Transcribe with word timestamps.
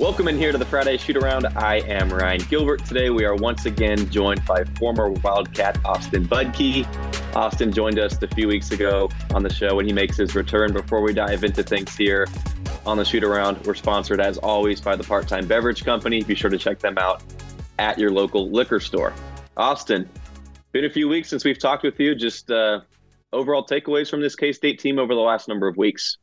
Welcome 0.00 0.28
in 0.28 0.38
here 0.38 0.50
to 0.50 0.56
the 0.56 0.64
Friday 0.64 0.96
Shoot 0.96 1.18
Around. 1.18 1.48
I 1.58 1.80
am 1.80 2.10
Ryan 2.10 2.40
Gilbert. 2.48 2.86
Today 2.86 3.10
we 3.10 3.26
are 3.26 3.34
once 3.34 3.66
again 3.66 4.08
joined 4.10 4.42
by 4.46 4.64
former 4.78 5.10
Wildcat 5.10 5.78
Austin 5.84 6.26
Budke. 6.26 6.86
Austin 7.36 7.70
joined 7.70 7.98
us 7.98 8.20
a 8.22 8.28
few 8.28 8.48
weeks 8.48 8.70
ago 8.70 9.10
on 9.34 9.42
the 9.42 9.52
show 9.52 9.76
when 9.76 9.84
he 9.84 9.92
makes 9.92 10.16
his 10.16 10.34
return. 10.34 10.72
Before 10.72 11.02
we 11.02 11.12
dive 11.12 11.44
into 11.44 11.62
things 11.62 11.94
here 11.94 12.26
on 12.86 12.96
the 12.96 13.04
Shoot 13.04 13.22
Around, 13.22 13.66
we're 13.66 13.74
sponsored 13.74 14.22
as 14.22 14.38
always 14.38 14.80
by 14.80 14.96
the 14.96 15.04
Part 15.04 15.28
Time 15.28 15.46
Beverage 15.46 15.84
Company. 15.84 16.22
Be 16.22 16.34
sure 16.34 16.48
to 16.48 16.56
check 16.56 16.78
them 16.78 16.96
out 16.96 17.22
at 17.78 17.98
your 17.98 18.10
local 18.10 18.50
liquor 18.50 18.80
store. 18.80 19.12
Austin, 19.58 20.08
been 20.72 20.86
a 20.86 20.90
few 20.90 21.10
weeks 21.10 21.28
since 21.28 21.44
we've 21.44 21.58
talked 21.58 21.82
with 21.82 22.00
you. 22.00 22.14
Just 22.14 22.50
uh, 22.50 22.80
overall 23.34 23.66
takeaways 23.66 24.08
from 24.08 24.22
this 24.22 24.34
K 24.34 24.52
State 24.52 24.78
team 24.80 24.98
over 24.98 25.14
the 25.14 25.20
last 25.20 25.46
number 25.46 25.68
of 25.68 25.76
weeks. 25.76 26.16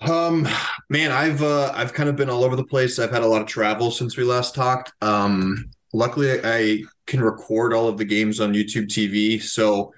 Um, 0.00 0.46
man, 0.90 1.12
I've 1.12 1.42
uh, 1.42 1.72
I've 1.74 1.92
kind 1.92 2.08
of 2.08 2.16
been 2.16 2.28
all 2.28 2.44
over 2.44 2.56
the 2.56 2.64
place. 2.64 2.98
I've 2.98 3.10
had 3.10 3.22
a 3.22 3.26
lot 3.26 3.42
of 3.42 3.48
travel 3.48 3.90
since 3.90 4.16
we 4.16 4.24
last 4.24 4.54
talked. 4.54 4.92
Um, 5.00 5.70
luckily, 5.92 6.40
I 6.44 6.82
can 7.06 7.20
record 7.20 7.72
all 7.72 7.88
of 7.88 7.98
the 7.98 8.04
games 8.04 8.40
on 8.40 8.52
YouTube 8.52 8.86
TV. 8.86 9.40
So, 9.42 9.92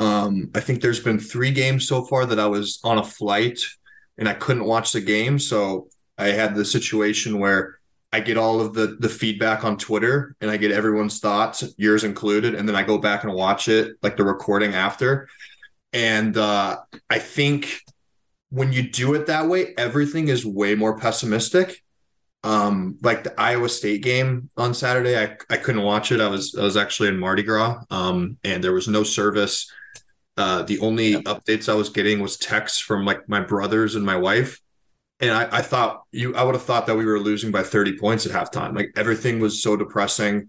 um, 0.00 0.50
I 0.54 0.60
think 0.60 0.80
there's 0.80 1.00
been 1.00 1.18
three 1.18 1.52
games 1.52 1.86
so 1.86 2.04
far 2.04 2.26
that 2.26 2.40
I 2.40 2.46
was 2.46 2.80
on 2.84 2.98
a 2.98 3.04
flight 3.04 3.60
and 4.18 4.28
I 4.28 4.34
couldn't 4.34 4.64
watch 4.64 4.92
the 4.92 5.00
game. 5.00 5.38
So 5.38 5.88
I 6.18 6.28
had 6.28 6.54
the 6.54 6.64
situation 6.64 7.38
where 7.38 7.78
I 8.12 8.20
get 8.20 8.38
all 8.38 8.60
of 8.60 8.74
the 8.74 8.96
the 8.98 9.08
feedback 9.08 9.64
on 9.64 9.76
Twitter 9.76 10.36
and 10.40 10.50
I 10.50 10.56
get 10.56 10.70
everyone's 10.72 11.20
thoughts, 11.20 11.64
yours 11.76 12.04
included, 12.04 12.54
and 12.54 12.68
then 12.68 12.76
I 12.76 12.82
go 12.82 12.98
back 12.98 13.24
and 13.24 13.32
watch 13.34 13.68
it 13.68 13.96
like 14.02 14.16
the 14.16 14.24
recording 14.24 14.74
after. 14.74 15.28
And 15.92 16.36
uh, 16.36 16.78
I 17.08 17.18
think 17.20 17.80
when 18.54 18.72
you 18.72 18.88
do 18.88 19.14
it 19.14 19.26
that 19.26 19.48
way, 19.48 19.74
everything 19.76 20.28
is 20.28 20.46
way 20.46 20.76
more 20.76 20.96
pessimistic. 20.96 21.82
Um, 22.44 22.98
like 23.02 23.24
the 23.24 23.38
Iowa 23.40 23.68
State 23.68 24.02
game 24.02 24.48
on 24.56 24.74
Saturday, 24.74 25.18
I, 25.18 25.36
I 25.50 25.56
couldn't 25.56 25.82
watch 25.82 26.12
it. 26.12 26.20
I 26.20 26.28
was 26.28 26.54
I 26.54 26.62
was 26.62 26.76
actually 26.76 27.08
in 27.08 27.18
Mardi 27.18 27.42
Gras, 27.42 27.82
um, 27.90 28.36
and 28.44 28.62
there 28.62 28.72
was 28.72 28.86
no 28.86 29.02
service. 29.02 29.68
Uh, 30.36 30.62
the 30.62 30.78
only 30.78 31.12
yeah. 31.12 31.20
updates 31.22 31.68
I 31.68 31.74
was 31.74 31.88
getting 31.88 32.20
was 32.20 32.36
texts 32.36 32.78
from 32.78 33.04
like 33.04 33.28
my 33.28 33.40
brothers 33.40 33.96
and 33.96 34.06
my 34.06 34.16
wife, 34.16 34.60
and 35.18 35.32
I, 35.32 35.48
I 35.50 35.62
thought 35.62 36.02
you 36.12 36.36
I 36.36 36.44
would 36.44 36.54
have 36.54 36.64
thought 36.64 36.86
that 36.86 36.96
we 36.96 37.06
were 37.06 37.18
losing 37.18 37.50
by 37.50 37.64
thirty 37.64 37.98
points 37.98 38.24
at 38.24 38.32
halftime. 38.32 38.76
Like 38.76 38.92
everything 38.94 39.40
was 39.40 39.60
so 39.60 39.76
depressing. 39.76 40.48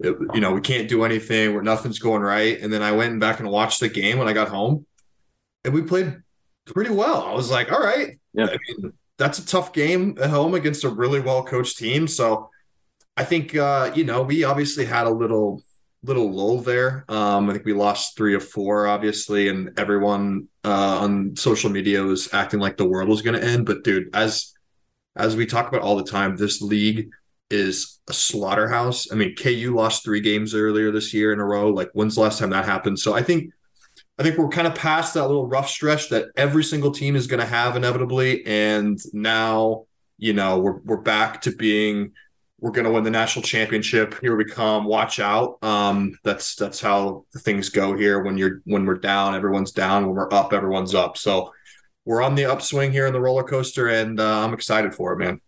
It, 0.00 0.16
you 0.34 0.40
know, 0.40 0.52
we 0.52 0.60
can't 0.60 0.88
do 0.88 1.04
anything. 1.04 1.54
Where 1.54 1.62
nothing's 1.62 1.98
going 1.98 2.20
right. 2.20 2.60
And 2.60 2.70
then 2.70 2.82
I 2.82 2.92
went 2.92 3.20
back 3.20 3.40
and 3.40 3.48
watched 3.48 3.80
the 3.80 3.88
game 3.88 4.18
when 4.18 4.28
I 4.28 4.34
got 4.34 4.48
home, 4.48 4.84
and 5.64 5.72
we 5.72 5.80
played 5.82 6.22
pretty 6.72 6.92
well. 6.92 7.22
I 7.22 7.34
was 7.34 7.50
like, 7.50 7.72
all 7.72 7.80
right. 7.80 8.18
Yeah. 8.32 8.46
I 8.46 8.58
mean, 8.68 8.92
that's 9.16 9.38
a 9.38 9.46
tough 9.46 9.72
game 9.72 10.16
at 10.20 10.30
home 10.30 10.54
against 10.54 10.84
a 10.84 10.88
really 10.88 11.20
well 11.20 11.44
coached 11.44 11.78
team. 11.78 12.06
So 12.06 12.50
I 13.16 13.24
think 13.24 13.54
uh, 13.56 13.92
you 13.94 14.04
know, 14.04 14.22
we 14.22 14.44
obviously 14.44 14.84
had 14.84 15.06
a 15.06 15.10
little 15.10 15.62
little 16.04 16.30
lull 16.30 16.60
there. 16.60 17.04
Um, 17.08 17.50
I 17.50 17.54
think 17.54 17.64
we 17.64 17.72
lost 17.72 18.16
three 18.16 18.34
of 18.34 18.48
four, 18.48 18.86
obviously, 18.86 19.48
and 19.48 19.78
everyone 19.78 20.48
uh, 20.64 20.98
on 21.00 21.34
social 21.36 21.70
media 21.70 22.02
was 22.02 22.32
acting 22.32 22.60
like 22.60 22.76
the 22.76 22.88
world 22.88 23.08
was 23.08 23.22
gonna 23.22 23.38
end. 23.38 23.66
But 23.66 23.82
dude, 23.82 24.14
as 24.14 24.54
as 25.16 25.34
we 25.34 25.46
talk 25.46 25.68
about 25.68 25.82
all 25.82 25.96
the 25.96 26.04
time, 26.04 26.36
this 26.36 26.62
league 26.62 27.10
is 27.50 27.98
a 28.08 28.12
slaughterhouse. 28.12 29.10
I 29.10 29.16
mean, 29.16 29.34
KU 29.34 29.74
lost 29.74 30.04
three 30.04 30.20
games 30.20 30.54
earlier 30.54 30.92
this 30.92 31.12
year 31.12 31.32
in 31.32 31.40
a 31.40 31.44
row. 31.44 31.70
Like, 31.70 31.90
when's 31.94 32.14
the 32.14 32.20
last 32.20 32.38
time 32.38 32.50
that 32.50 32.66
happened? 32.66 32.98
So 32.98 33.14
I 33.14 33.22
think 33.22 33.52
I 34.18 34.24
think 34.24 34.36
we're 34.36 34.48
kind 34.48 34.66
of 34.66 34.74
past 34.74 35.14
that 35.14 35.26
little 35.26 35.46
rough 35.46 35.68
stretch 35.68 36.08
that 36.08 36.26
every 36.36 36.64
single 36.64 36.90
team 36.90 37.14
is 37.14 37.28
going 37.28 37.40
to 37.40 37.46
have 37.46 37.76
inevitably, 37.76 38.44
and 38.46 38.98
now 39.12 39.84
you 40.16 40.32
know 40.32 40.58
we're 40.58 40.78
we're 40.78 40.96
back 40.96 41.42
to 41.42 41.52
being 41.52 42.12
we're 42.60 42.72
going 42.72 42.84
to 42.84 42.90
win 42.90 43.04
the 43.04 43.10
national 43.10 43.44
championship. 43.44 44.20
Here 44.20 44.34
we 44.34 44.44
come. 44.44 44.84
Watch 44.84 45.20
out. 45.20 45.62
Um, 45.62 46.18
that's 46.24 46.56
that's 46.56 46.80
how 46.80 47.26
things 47.38 47.68
go 47.68 47.96
here. 47.96 48.22
When 48.22 48.36
you're 48.36 48.60
when 48.64 48.84
we're 48.84 48.96
down, 48.96 49.36
everyone's 49.36 49.70
down. 49.70 50.06
When 50.06 50.16
we're 50.16 50.32
up, 50.34 50.52
everyone's 50.52 50.94
up. 50.94 51.16
So 51.16 51.52
we're 52.04 52.22
on 52.22 52.34
the 52.34 52.46
upswing 52.46 52.90
here 52.90 53.06
in 53.06 53.12
the 53.12 53.20
roller 53.20 53.44
coaster, 53.44 53.88
and 53.88 54.18
uh, 54.18 54.44
I'm 54.44 54.52
excited 54.52 54.94
for 54.94 55.12
it, 55.12 55.18
man. 55.18 55.40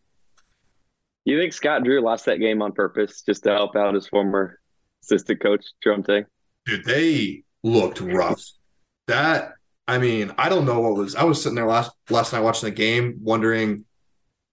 You 1.25 1.39
think 1.39 1.53
Scott 1.53 1.83
Drew 1.83 2.01
lost 2.01 2.27
that 2.27 2.39
game 2.39 2.63
on 2.63 2.73
purpose 2.73 3.23
just 3.23 3.43
to 3.45 3.51
help 3.51 3.75
out 3.75 3.95
his 3.95 4.07
former 4.07 4.61
assistant 5.03 5.41
coach, 5.43 5.65
Jerome 5.83 6.03
Tang? 6.03 6.25
Dude, 6.67 6.85
they 6.85 7.43
looked 7.63 8.01
rough 8.01 8.45
that 9.11 9.53
I 9.91 9.99
mean, 9.99 10.33
I 10.39 10.49
don't 10.49 10.67
know 10.67 10.79
what 10.79 10.95
was. 10.95 11.17
I 11.17 11.25
was 11.25 11.43
sitting 11.43 11.57
there 11.57 11.67
last 11.67 11.91
last 12.11 12.33
night 12.33 12.43
watching 12.43 12.69
the 12.69 12.75
game, 12.75 13.19
wondering, 13.23 13.85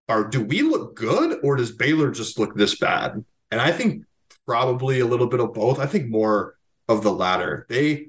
are 0.10 0.28
do 0.28 0.42
we 0.42 0.64
look 0.64 0.96
good 0.96 1.40
or 1.44 1.56
does 1.56 1.72
Baylor 1.72 2.10
just 2.10 2.40
look 2.40 2.56
this 2.56 2.76
bad? 2.80 3.24
And 3.52 3.62
I 3.62 3.72
think 3.72 4.04
probably 4.48 5.00
a 5.00 5.06
little 5.06 5.28
bit 5.28 5.40
of 5.40 5.54
both. 5.54 5.78
I 5.78 5.86
think 5.86 6.10
more 6.10 6.56
of 6.88 7.04
the 7.04 7.12
latter. 7.12 7.68
They 7.70 8.08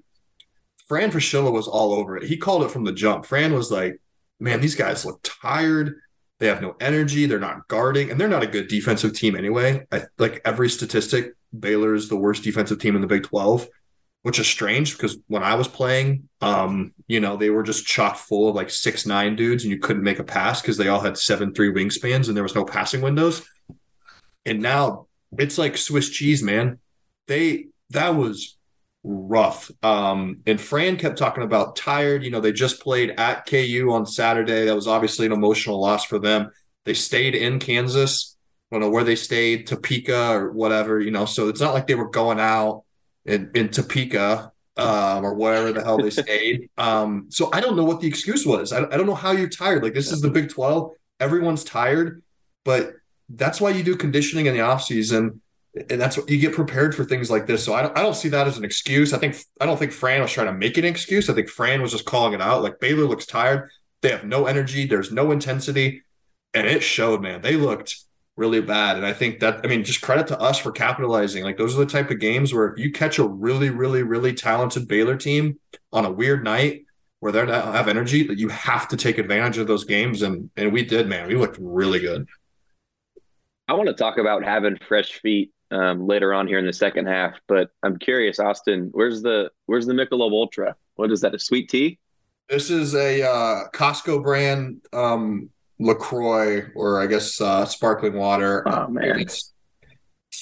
Fran 0.89 1.11
Fraschilla 1.11 1.53
was 1.53 1.69
all 1.69 1.93
over 1.93 2.17
it. 2.17 2.25
He 2.25 2.39
called 2.39 2.63
it 2.63 2.71
from 2.71 2.85
the 2.85 2.93
jump. 2.93 3.27
Fran 3.27 3.53
was 3.53 3.71
like, 3.71 4.01
"Man, 4.41 4.63
these 4.63 4.75
guys 4.75 5.05
look 5.05 5.21
tired. 5.23 5.97
They 6.39 6.47
have 6.47 6.63
no 6.63 6.77
energy. 6.81 7.27
They're 7.27 7.39
not 7.39 7.69
guarding, 7.69 8.11
and 8.11 8.19
they're 8.19 8.29
not 8.29 8.43
a 8.45 8.47
good 8.47 8.69
defensive 8.69 9.13
team 9.13 9.37
anyway. 9.37 9.87
I, 9.93 10.05
like 10.17 10.41
every 10.47 10.71
statistic, 10.71 11.35
Baylor 11.59 11.95
is 11.95 12.09
the 12.09 12.17
worst 12.17 12.43
defensive 12.43 12.79
team 12.79 12.95
in 12.95 13.03
the 13.03 13.07
Big 13.07 13.25
Twelve." 13.25 13.69
Which 14.23 14.39
is 14.39 14.47
strange 14.47 14.97
because 14.97 15.17
when 15.29 15.43
I 15.43 15.55
was 15.55 15.69
playing, 15.69 16.29
um, 16.41 16.93
you 17.07 17.21
know, 17.21 17.37
they 17.37 17.51
were 17.51 17.63
just 17.63 17.87
chock 17.87 18.17
full 18.17 18.49
of 18.49 18.55
like 18.55 18.71
six 18.71 19.07
nine 19.07 19.37
dudes, 19.37 19.65
and 19.65 19.73
you 19.73 19.79
couldn't 19.79 20.03
make 20.03 20.19
a 20.19 20.25
pass 20.25 20.61
because 20.61 20.77
they 20.77 20.89
all 20.89 21.01
had 21.01 21.17
seven 21.17 21.55
three 21.55 21.73
wingspans 21.73 22.29
and 22.29 22.37
there 22.37 22.43
was 22.43 22.55
no 22.55 22.65
passing 22.65 23.01
windows. 23.01 23.47
And 24.45 24.61
now 24.61 25.07
it's 25.39 25.59
like 25.59 25.77
Swiss 25.77 26.11
cheese, 26.11 26.43
man. 26.43 26.79
They 27.27 27.67
that 27.91 28.11
was 28.11 28.57
rough. 29.05 29.71
Um, 29.83 30.41
and 30.47 30.61
Fran 30.61 30.97
kept 30.97 31.19
talking 31.19 31.45
about 31.45 31.77
tired. 31.77 32.25
You 32.25 32.31
know, 32.31 32.41
they 32.41 32.53
just 32.53 32.81
played 32.81 33.11
at 33.19 33.47
KU 33.47 33.91
on 33.93 34.07
Saturday. 34.07 34.67
That 34.67 34.75
was 34.75 34.89
obviously 34.89 35.27
an 35.27 35.33
emotional 35.33 35.81
loss 35.81 36.05
for 36.05 36.19
them. 36.19 36.51
They 36.85 36.95
stayed 36.95 37.35
in 37.35 37.59
Kansas. 37.59 38.37
I 38.71 38.75
don't 38.75 38.83
know 38.83 38.91
where 38.91 39.05
they 39.05 39.17
stayed, 39.17 39.67
Topeka 39.67 40.33
or 40.33 40.53
whatever, 40.53 41.01
you 41.01 41.11
know. 41.11 41.25
So 41.25 41.49
it's 41.49 41.61
not 41.61 41.73
like 41.73 41.87
they 41.87 41.95
were 41.95 42.11
going 42.11 42.39
out 42.39 42.85
in, 43.29 43.51
in 43.55 43.69
Topeka 43.69 44.53
um, 44.77 45.25
or 45.25 45.35
wherever 45.35 45.73
the 45.73 45.83
hell 45.83 45.99
they 45.99 46.11
stayed. 46.25 46.71
Um, 46.79 47.27
so 47.29 47.51
I 47.53 47.61
don't 47.61 47.77
know 47.77 47.85
what 47.85 48.01
the 48.01 48.09
excuse 48.09 48.47
was. 48.47 48.73
I, 48.73 48.85
I 48.85 48.97
don't 48.97 49.07
know 49.07 49.15
how 49.15 49.33
you're 49.33 49.49
tired. 49.49 49.83
Like 49.83 49.95
this 49.95 50.11
is 50.13 50.21
the 50.21 50.31
Big 50.31 50.49
12. 50.49 50.93
Everyone's 51.21 51.65
tired, 51.65 52.23
but 52.65 52.95
that's 53.29 53.61
why 53.61 53.71
you 53.71 53.83
do 53.83 53.97
conditioning 53.97 54.47
in 54.47 54.55
the 54.55 54.61
off 54.61 54.83
season 54.83 55.41
and 55.91 56.01
that's 56.01 56.17
what 56.17 56.29
you 56.29 56.39
get 56.39 56.55
prepared 56.55 56.95
for 56.95 57.05
things 57.05 57.31
like 57.31 57.47
this. 57.47 57.65
So 57.65 57.75
I 57.75 57.83
don't, 57.83 57.97
I 57.97 58.03
don't 58.03 58.17
see 58.17 58.29
that 58.31 58.47
as 58.47 58.59
an 58.59 58.65
excuse. 58.65 59.13
I 59.13 59.19
think 59.19 59.37
I 59.61 59.67
don't 59.67 59.79
think 59.79 59.93
Fran 59.93 60.21
was 60.21 60.33
trying 60.33 60.47
to 60.47 60.53
make 60.53 60.77
an 60.79 60.85
excuse. 60.85 61.29
I 61.29 61.35
think 61.35 61.49
Fran 61.49 61.83
was 61.83 61.93
just 61.93 62.05
calling 62.05 62.33
it 62.33 62.41
out. 62.41 62.63
Like 62.63 62.81
Baylor 62.81 63.05
looks 63.05 63.27
tired. 63.27 63.71
They 64.01 64.11
have 64.11 64.25
no 64.25 64.47
energy. 64.47 64.87
There's 64.87 65.13
no 65.13 65.31
intensity, 65.31 66.03
and 66.55 66.67
it 66.67 66.83
showed. 66.83 67.23
Man, 67.23 67.43
they 67.43 67.57
looked 67.57 67.97
really 68.39 68.61
bad. 68.61 68.97
And 68.97 69.05
I 69.05 69.13
think 69.13 69.41
that 69.41 69.61
I 69.65 69.67
mean, 69.67 69.85
just 69.85 70.01
credit 70.01 70.29
to 70.29 70.41
us 70.41 70.59
for 70.59 70.71
capitalizing. 70.71 71.43
Like 71.43 71.59
those 71.59 71.75
are 71.75 71.85
the 71.85 71.91
type 71.91 72.11
of 72.11 72.21
games 72.21 72.55
where 72.55 72.69
if 72.69 72.79
you 72.79 72.93
catch 72.93 73.19
a 73.19 73.27
really, 73.27 73.69
really, 73.69 74.05
really 74.05 74.33
talented 74.33 74.87
Baylor 74.87 75.17
team 75.17 75.59
on 75.93 76.05
a 76.05 76.11
weird 76.11 76.45
night 76.45 76.85
where 77.21 77.33
they 77.33 77.45
don't 77.45 77.49
have 77.51 77.89
energy, 77.89 78.25
that 78.29 78.39
you 78.39 78.49
have 78.49 78.87
to 78.89 78.97
take 78.97 79.19
advantage 79.19 79.59
of 79.59 79.67
those 79.67 79.85
games. 79.85 80.23
And 80.23 80.51
and 80.57 80.73
we 80.73 80.85
did, 80.85 81.09
man. 81.09 81.27
We 81.27 81.35
looked 81.35 81.59
really 81.61 81.99
good. 81.99 82.29
I 83.67 83.75
want 83.75 83.89
to 83.89 83.95
talk 83.95 84.17
about 84.17 84.45
having 84.45 84.79
fresh 84.89 85.21
feet 85.21 85.53
um, 85.73 86.07
later 86.07 86.33
on 86.33 86.47
here 86.47 86.59
in 86.59 86.65
the 86.65 86.73
second 86.73 87.07
half. 87.07 87.35
But 87.49 87.71
I'm 87.83 87.99
curious, 87.99 88.39
Austin, 88.39 88.91
where's 88.93 89.21
the 89.21 89.51
where's 89.67 89.87
the 89.87 89.95
Michelob 89.95 90.33
Ultra? 90.33 90.77
What 90.95 91.11
is 91.11 91.21
that? 91.23 91.35
A 91.35 91.39
sweet 91.41 91.69
tea? 91.69 91.99
This 92.49 92.71
is 92.71 92.95
a 92.95 93.23
uh, 93.23 93.69
Costco 93.75 94.23
brand 94.23 94.81
um, 94.93 95.51
Lacroix, 95.79 96.71
or 96.75 97.01
I 97.01 97.07
guess 97.07 97.41
uh, 97.41 97.65
sparkling 97.65 98.15
water. 98.15 98.67
Oh 98.67 98.89
man, 98.89 99.21
it's 99.21 99.53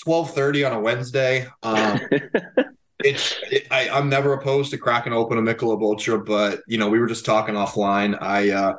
twelve 0.03 0.35
thirty 0.35 0.65
on 0.65 0.73
a 0.73 0.81
Wednesday. 0.81 1.47
Um, 1.63 2.01
it's 3.01 3.35
it, 3.51 3.67
I, 3.71 3.89
I'm 3.91 4.09
never 4.09 4.33
opposed 4.33 4.71
to 4.71 4.79
cracking 4.79 5.13
open 5.13 5.39
a 5.39 5.43
Michelob 5.43 5.83
Ultra, 5.83 6.19
but 6.19 6.63
you 6.67 6.79
know 6.79 6.89
we 6.89 6.99
were 6.99 7.07
just 7.07 7.27
talking 7.27 7.55
offline. 7.55 8.21
I 8.21 8.51
uh, 8.51 8.75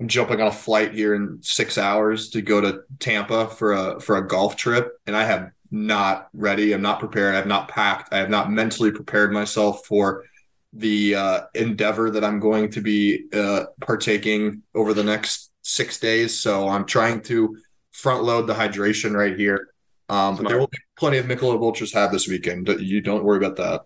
I'm 0.00 0.08
jumping 0.08 0.40
on 0.40 0.48
a 0.48 0.52
flight 0.52 0.94
here 0.94 1.14
in 1.14 1.38
six 1.42 1.78
hours 1.78 2.30
to 2.30 2.42
go 2.42 2.60
to 2.60 2.80
Tampa 2.98 3.48
for 3.48 3.72
a 3.72 4.00
for 4.00 4.16
a 4.16 4.26
golf 4.26 4.56
trip, 4.56 4.98
and 5.06 5.16
I 5.16 5.24
have 5.24 5.50
not 5.70 6.28
ready. 6.32 6.72
I'm 6.72 6.82
not 6.82 6.98
prepared. 6.98 7.34
I've 7.34 7.46
not 7.46 7.68
packed. 7.68 8.12
I 8.12 8.18
have 8.18 8.30
not 8.30 8.50
mentally 8.50 8.90
prepared 8.90 9.32
myself 9.32 9.86
for 9.86 10.24
the 10.72 11.14
uh, 11.14 11.40
endeavor 11.54 12.10
that 12.10 12.24
I'm 12.24 12.40
going 12.40 12.70
to 12.72 12.80
be 12.80 13.24
uh, 13.32 13.64
partaking 13.80 14.62
over 14.74 14.94
the 14.94 15.04
next 15.04 15.49
six 15.74 15.98
days. 15.98 16.38
So 16.38 16.68
I'm 16.68 16.84
trying 16.84 17.22
to 17.22 17.56
front 17.92 18.24
load 18.24 18.46
the 18.46 18.54
hydration 18.54 19.12
right 19.12 19.36
here. 19.36 19.68
Um, 20.08 20.36
but 20.36 20.48
there 20.48 20.58
will 20.58 20.66
be 20.66 20.78
plenty 20.98 21.18
of 21.18 21.26
Michelob 21.26 21.62
Ultras 21.62 21.92
have 21.92 22.10
this 22.10 22.26
weekend. 22.26 22.68
You 22.68 23.00
don't 23.00 23.24
worry 23.24 23.38
about 23.38 23.56
that. 23.56 23.82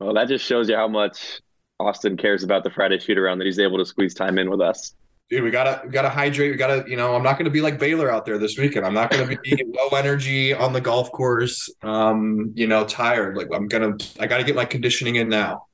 Well, 0.00 0.14
that 0.14 0.28
just 0.28 0.44
shows 0.44 0.68
you 0.68 0.74
how 0.74 0.88
much 0.88 1.40
Austin 1.78 2.16
cares 2.16 2.42
about 2.42 2.64
the 2.64 2.70
Friday 2.70 2.98
shoot 2.98 3.18
around 3.18 3.38
that 3.38 3.44
he's 3.44 3.58
able 3.58 3.78
to 3.78 3.84
squeeze 3.84 4.14
time 4.14 4.38
in 4.38 4.50
with 4.50 4.60
us 4.60 4.94
dude, 5.30 5.44
we 5.44 5.50
gotta 5.50 5.80
we 5.84 5.90
gotta 5.90 6.10
hydrate. 6.10 6.50
We 6.50 6.56
gotta, 6.56 6.84
you 6.88 6.96
know, 6.96 7.14
I'm 7.14 7.22
not 7.22 7.38
gonna 7.38 7.50
be 7.50 7.60
like 7.60 7.78
Baylor 7.78 8.10
out 8.10 8.26
there 8.26 8.36
this 8.36 8.58
weekend. 8.58 8.84
I'm 8.84 8.94
not 8.94 9.10
gonna 9.10 9.26
be 9.26 9.38
low 9.66 9.96
energy 9.96 10.52
on 10.52 10.72
the 10.72 10.80
golf 10.80 11.10
course. 11.12 11.70
Um, 11.82 12.52
you 12.54 12.66
know, 12.66 12.84
tired. 12.84 13.36
Like 13.36 13.48
I'm 13.54 13.68
gonna, 13.68 13.96
I 14.18 14.26
gotta 14.26 14.44
get 14.44 14.56
my 14.56 14.64
conditioning 14.64 15.16
in 15.16 15.28
now. 15.28 15.66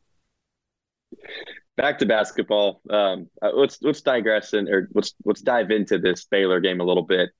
Back 1.76 1.98
to 1.98 2.06
basketball. 2.06 2.80
Um, 2.88 3.28
uh, 3.42 3.50
let's 3.54 3.78
let's 3.82 4.00
digress 4.00 4.54
and 4.54 4.68
or 4.68 4.88
let's 4.94 5.14
let's 5.24 5.42
dive 5.42 5.70
into 5.70 5.98
this 5.98 6.24
Baylor 6.24 6.60
game 6.60 6.80
a 6.80 6.84
little 6.84 7.02
bit. 7.02 7.30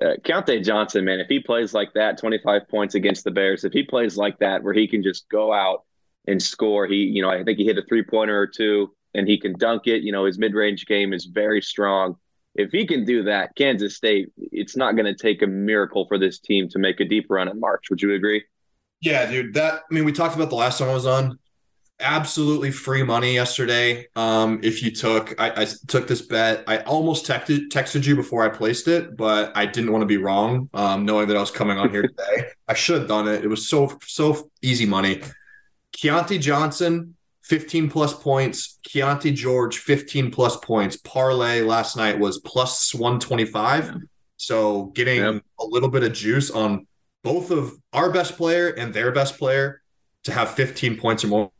Uh, 0.00 0.14
Keyontae 0.24 0.64
Johnson, 0.64 1.04
man, 1.04 1.20
if 1.20 1.28
he 1.28 1.40
plays 1.40 1.74
like 1.74 1.92
that, 1.94 2.18
25 2.18 2.68
points 2.68 2.94
against 2.94 3.24
the 3.24 3.32
Bears, 3.32 3.64
if 3.64 3.72
he 3.72 3.82
plays 3.82 4.16
like 4.16 4.38
that, 4.38 4.62
where 4.62 4.74
he 4.74 4.86
can 4.86 5.02
just 5.02 5.28
go 5.28 5.52
out 5.52 5.84
and 6.28 6.40
score, 6.40 6.86
he, 6.86 6.96
you 6.96 7.20
know, 7.20 7.30
I 7.30 7.42
think 7.42 7.58
he 7.58 7.64
hit 7.64 7.78
a 7.78 7.82
three 7.88 8.04
pointer 8.04 8.38
or 8.38 8.46
two 8.46 8.94
and 9.14 9.26
he 9.26 9.38
can 9.38 9.58
dunk 9.58 9.86
it. 9.86 10.02
You 10.02 10.12
know, 10.12 10.24
his 10.24 10.38
mid 10.38 10.54
range 10.54 10.86
game 10.86 11.12
is 11.12 11.24
very 11.24 11.60
strong. 11.60 12.16
If 12.54 12.70
he 12.70 12.86
can 12.86 13.04
do 13.04 13.24
that, 13.24 13.54
Kansas 13.56 13.96
State, 13.96 14.30
it's 14.36 14.76
not 14.76 14.96
going 14.96 15.06
to 15.06 15.14
take 15.14 15.42
a 15.42 15.46
miracle 15.46 16.06
for 16.06 16.18
this 16.18 16.38
team 16.38 16.68
to 16.70 16.78
make 16.78 17.00
a 17.00 17.04
deep 17.04 17.26
run 17.28 17.48
in 17.48 17.58
March. 17.58 17.90
Would 17.90 18.02
you 18.02 18.14
agree? 18.14 18.44
Yeah, 19.00 19.30
dude. 19.30 19.54
That 19.54 19.82
I 19.90 19.94
mean, 19.94 20.04
we 20.04 20.12
talked 20.12 20.34
about 20.34 20.50
the 20.50 20.56
last 20.56 20.78
time 20.78 20.88
I 20.88 20.94
was 20.94 21.06
on. 21.06 21.38
Absolutely 22.00 22.70
free 22.70 23.02
money 23.02 23.34
yesterday. 23.34 24.06
Um, 24.14 24.60
if 24.62 24.82
you 24.82 24.92
took, 24.92 25.34
I, 25.40 25.62
I 25.62 25.66
took 25.88 26.06
this 26.06 26.22
bet. 26.22 26.62
I 26.68 26.78
almost 26.78 27.26
texted 27.26 27.68
texted 27.70 28.06
you 28.06 28.14
before 28.14 28.44
I 28.44 28.48
placed 28.48 28.86
it, 28.86 29.16
but 29.16 29.50
I 29.56 29.66
didn't 29.66 29.90
want 29.90 30.02
to 30.02 30.06
be 30.06 30.16
wrong. 30.16 30.70
Um, 30.74 31.04
knowing 31.04 31.26
that 31.28 31.36
I 31.36 31.40
was 31.40 31.50
coming 31.50 31.76
on 31.76 31.90
here 31.90 32.02
today, 32.08 32.50
I 32.68 32.74
should 32.74 33.00
have 33.00 33.08
done 33.08 33.26
it. 33.26 33.44
It 33.44 33.48
was 33.48 33.68
so 33.68 33.98
so 34.06 34.48
easy 34.62 34.86
money. 34.86 35.22
Keyontae 35.92 36.40
Johnson 36.40 37.16
15 37.48 37.90
plus 37.90 38.14
points. 38.14 38.78
Keyonte 38.86 39.34
George, 39.34 39.78
15 39.78 40.30
plus 40.30 40.56
points. 40.58 40.96
Parlay 40.98 41.62
last 41.62 41.96
night 41.96 42.18
was 42.18 42.38
plus 42.38 42.94
125. 42.94 43.86
Yeah. 43.86 43.92
So 44.36 44.86
getting 44.94 45.22
a 45.22 45.40
little 45.60 45.88
bit 45.88 46.04
of 46.04 46.12
juice 46.12 46.50
on 46.50 46.86
both 47.24 47.50
of 47.50 47.72
our 47.92 48.10
best 48.10 48.36
player 48.36 48.68
and 48.68 48.92
their 48.92 49.12
best 49.12 49.38
player 49.38 49.82
to 50.24 50.32
have 50.32 50.50
15 50.50 50.98
points 50.98 51.24
or 51.24 51.28
more. 51.28 51.50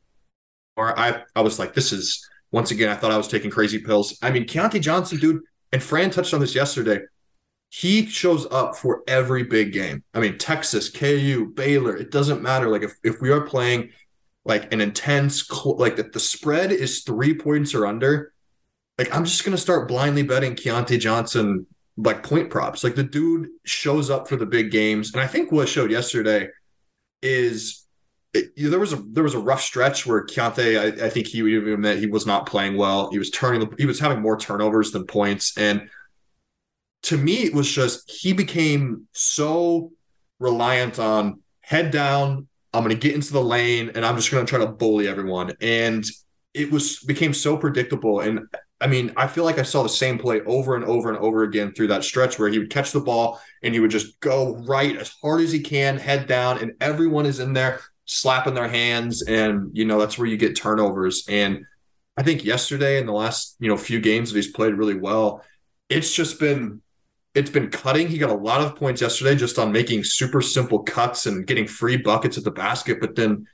I, 0.80 1.22
I 1.34 1.40
was 1.40 1.58
like, 1.58 1.74
this 1.74 1.92
is 1.92 2.26
once 2.50 2.70
again, 2.70 2.88
I 2.88 2.94
thought 2.94 3.12
I 3.12 3.16
was 3.16 3.28
taking 3.28 3.50
crazy 3.50 3.78
pills. 3.78 4.18
I 4.22 4.30
mean, 4.30 4.44
Keyontae 4.44 4.80
Johnson, 4.80 5.18
dude, 5.18 5.42
and 5.72 5.82
Fran 5.82 6.10
touched 6.10 6.32
on 6.32 6.40
this 6.40 6.54
yesterday. 6.54 7.00
He 7.70 8.06
shows 8.06 8.46
up 8.50 8.76
for 8.76 9.02
every 9.06 9.42
big 9.42 9.72
game. 9.72 10.02
I 10.14 10.20
mean, 10.20 10.38
Texas, 10.38 10.88
KU, 10.88 11.52
Baylor, 11.54 11.94
it 11.96 12.10
doesn't 12.10 12.42
matter. 12.42 12.68
Like 12.68 12.82
if, 12.82 12.92
if 13.04 13.20
we 13.20 13.30
are 13.30 13.42
playing 13.42 13.90
like 14.46 14.72
an 14.72 14.80
intense, 14.80 15.50
like 15.64 15.96
that 15.96 16.14
the 16.14 16.20
spread 16.20 16.72
is 16.72 17.02
three 17.02 17.34
points 17.34 17.74
or 17.74 17.86
under, 17.86 18.32
like 18.96 19.14
I'm 19.14 19.24
just 19.24 19.44
gonna 19.44 19.58
start 19.58 19.86
blindly 19.86 20.22
betting 20.22 20.56
Keyontae 20.56 20.98
Johnson 20.98 21.66
like 21.98 22.22
point 22.22 22.48
props. 22.48 22.82
Like 22.82 22.94
the 22.94 23.04
dude 23.04 23.48
shows 23.64 24.08
up 24.08 24.28
for 24.28 24.36
the 24.36 24.46
big 24.46 24.70
games, 24.70 25.12
and 25.12 25.22
I 25.22 25.26
think 25.26 25.52
what 25.52 25.68
showed 25.68 25.90
yesterday 25.90 26.48
is 27.20 27.84
it, 28.38 28.52
you 28.56 28.64
know, 28.64 28.70
there 28.70 28.80
was 28.80 28.92
a 28.92 28.96
there 28.96 29.24
was 29.24 29.34
a 29.34 29.38
rough 29.38 29.60
stretch 29.60 30.06
where 30.06 30.24
Keyontae, 30.24 31.00
I, 31.00 31.06
I 31.06 31.10
think 31.10 31.26
he 31.26 31.42
would 31.42 31.52
even 31.52 31.72
admit 31.72 31.98
he 31.98 32.06
was 32.06 32.26
not 32.26 32.46
playing 32.46 32.76
well. 32.76 33.10
He 33.10 33.18
was 33.18 33.30
turning, 33.30 33.70
he 33.78 33.86
was 33.86 34.00
having 34.00 34.22
more 34.22 34.38
turnovers 34.38 34.92
than 34.92 35.06
points, 35.06 35.56
and 35.56 35.88
to 37.02 37.16
me, 37.16 37.44
it 37.44 37.54
was 37.54 37.70
just 37.70 38.10
he 38.10 38.32
became 38.32 39.06
so 39.12 39.92
reliant 40.38 40.98
on 40.98 41.40
head 41.60 41.90
down, 41.90 42.48
I'm 42.72 42.82
going 42.82 42.94
to 42.94 43.00
get 43.00 43.14
into 43.14 43.32
the 43.32 43.42
lane 43.42 43.92
and 43.94 44.04
I'm 44.04 44.16
just 44.16 44.30
going 44.30 44.44
to 44.44 44.48
try 44.48 44.58
to 44.58 44.70
bully 44.70 45.08
everyone. 45.08 45.52
And 45.60 46.04
it 46.54 46.70
was 46.70 47.00
became 47.00 47.34
so 47.34 47.56
predictable. 47.56 48.20
And 48.20 48.40
I 48.80 48.86
mean, 48.86 49.12
I 49.16 49.26
feel 49.26 49.44
like 49.44 49.58
I 49.58 49.62
saw 49.62 49.82
the 49.82 49.88
same 49.88 50.18
play 50.18 50.40
over 50.42 50.76
and 50.76 50.84
over 50.84 51.08
and 51.08 51.18
over 51.18 51.42
again 51.42 51.72
through 51.72 51.88
that 51.88 52.04
stretch 52.04 52.38
where 52.38 52.48
he 52.48 52.58
would 52.58 52.70
catch 52.70 52.92
the 52.92 53.00
ball 53.00 53.40
and 53.62 53.74
he 53.74 53.80
would 53.80 53.90
just 53.90 54.18
go 54.20 54.56
right 54.66 54.96
as 54.96 55.12
hard 55.20 55.40
as 55.42 55.52
he 55.52 55.60
can, 55.60 55.98
head 55.98 56.26
down, 56.26 56.58
and 56.58 56.72
everyone 56.80 57.26
is 57.26 57.40
in 57.40 57.52
there 57.52 57.80
slapping 58.08 58.54
their 58.54 58.68
hands. 58.68 59.22
And, 59.22 59.70
you 59.72 59.84
know, 59.84 59.98
that's 60.00 60.18
where 60.18 60.26
you 60.26 60.36
get 60.36 60.56
turnovers. 60.56 61.24
And 61.28 61.64
I 62.16 62.22
think 62.24 62.44
yesterday 62.44 62.98
in 62.98 63.06
the 63.06 63.12
last, 63.12 63.56
you 63.60 63.68
know, 63.68 63.76
few 63.76 64.00
games 64.00 64.32
that 64.32 64.38
he's 64.38 64.50
played 64.52 64.74
really 64.74 64.98
well, 64.98 65.44
it's 65.88 66.12
just 66.12 66.40
been 66.40 66.82
it's 67.34 67.50
been 67.50 67.70
cutting. 67.70 68.08
He 68.08 68.18
got 68.18 68.30
a 68.30 68.34
lot 68.34 68.62
of 68.62 68.74
points 68.74 69.00
yesterday 69.00 69.36
just 69.36 69.58
on 69.58 69.70
making 69.70 70.02
super 70.02 70.42
simple 70.42 70.80
cuts 70.80 71.26
and 71.26 71.46
getting 71.46 71.68
free 71.68 71.96
buckets 71.96 72.36
at 72.36 72.42
the 72.42 72.50
basket. 72.50 73.00
But 73.00 73.14
then, 73.14 73.46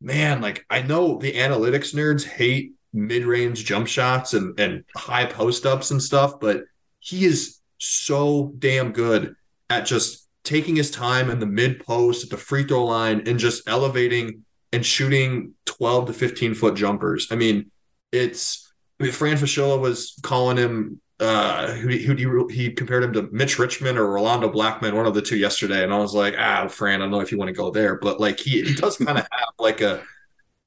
man, 0.00 0.42
like 0.42 0.66
I 0.68 0.82
know 0.82 1.16
the 1.16 1.32
analytics 1.32 1.94
nerds 1.94 2.24
hate 2.24 2.72
mid-range 2.92 3.64
jump 3.64 3.86
shots 3.86 4.34
and 4.34 4.58
and 4.60 4.84
high 4.94 5.24
post 5.24 5.64
ups 5.64 5.90
and 5.90 6.02
stuff, 6.02 6.38
but 6.40 6.64
he 6.98 7.24
is 7.24 7.60
so 7.78 8.52
damn 8.58 8.92
good 8.92 9.36
at 9.70 9.86
just 9.86 10.23
taking 10.44 10.76
his 10.76 10.90
time 10.90 11.30
in 11.30 11.40
the 11.40 11.46
mid 11.46 11.84
post 11.84 12.24
at 12.24 12.30
the 12.30 12.36
free 12.36 12.64
throw 12.64 12.84
line 12.84 13.22
and 13.26 13.38
just 13.38 13.68
elevating 13.68 14.44
and 14.72 14.84
shooting 14.84 15.54
12 15.66 16.06
to 16.06 16.12
15 16.12 16.54
foot 16.54 16.74
jumpers. 16.74 17.28
I 17.30 17.36
mean, 17.36 17.70
it's 18.12 18.72
I 19.00 19.04
mean, 19.04 19.12
Fran 19.12 19.36
Fraschilla 19.36 19.80
was 19.80 20.18
calling 20.22 20.56
him 20.56 21.00
uh, 21.20 21.72
who, 21.72 21.88
who 21.88 22.46
he, 22.48 22.54
he 22.54 22.72
compared 22.72 23.04
him 23.04 23.12
to 23.12 23.28
Mitch 23.32 23.58
Richmond 23.58 23.98
or 23.98 24.10
Rolando 24.10 24.48
Blackman, 24.48 24.96
one 24.96 25.06
of 25.06 25.14
the 25.14 25.22
two 25.22 25.36
yesterday, 25.36 25.84
and 25.84 25.92
I 25.92 25.98
was 25.98 26.14
like, 26.14 26.34
ah, 26.36 26.66
Fran, 26.68 27.00
I 27.00 27.04
don't 27.04 27.12
know 27.12 27.20
if 27.20 27.30
you 27.30 27.38
want 27.38 27.48
to 27.48 27.54
go 27.54 27.70
there, 27.70 27.96
but 27.96 28.20
like 28.20 28.38
he, 28.38 28.62
he 28.62 28.74
does 28.74 28.96
kind 28.96 29.18
of 29.18 29.26
have 29.32 29.48
like 29.58 29.80
a 29.80 30.02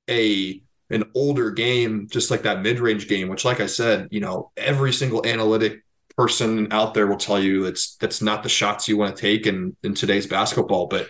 a 0.09 0.61
an 0.89 1.03
older 1.15 1.51
game, 1.51 2.07
just 2.09 2.31
like 2.31 2.43
that 2.43 2.61
mid 2.61 2.79
range 2.79 3.07
game, 3.07 3.27
which, 3.27 3.43
like 3.43 3.59
I 3.59 3.65
said, 3.65 4.07
you 4.09 4.21
know, 4.21 4.51
every 4.55 4.93
single 4.93 5.25
analytic 5.25 5.83
person 6.17 6.71
out 6.71 6.93
there 6.93 7.07
will 7.07 7.17
tell 7.17 7.39
you 7.39 7.65
it's 7.65 7.95
that's 7.97 8.21
not 8.21 8.43
the 8.43 8.49
shots 8.49 8.87
you 8.87 8.97
want 8.97 9.15
to 9.15 9.21
take 9.21 9.45
in 9.45 9.75
in 9.83 9.93
today's 9.93 10.27
basketball. 10.27 10.87
But 10.87 11.07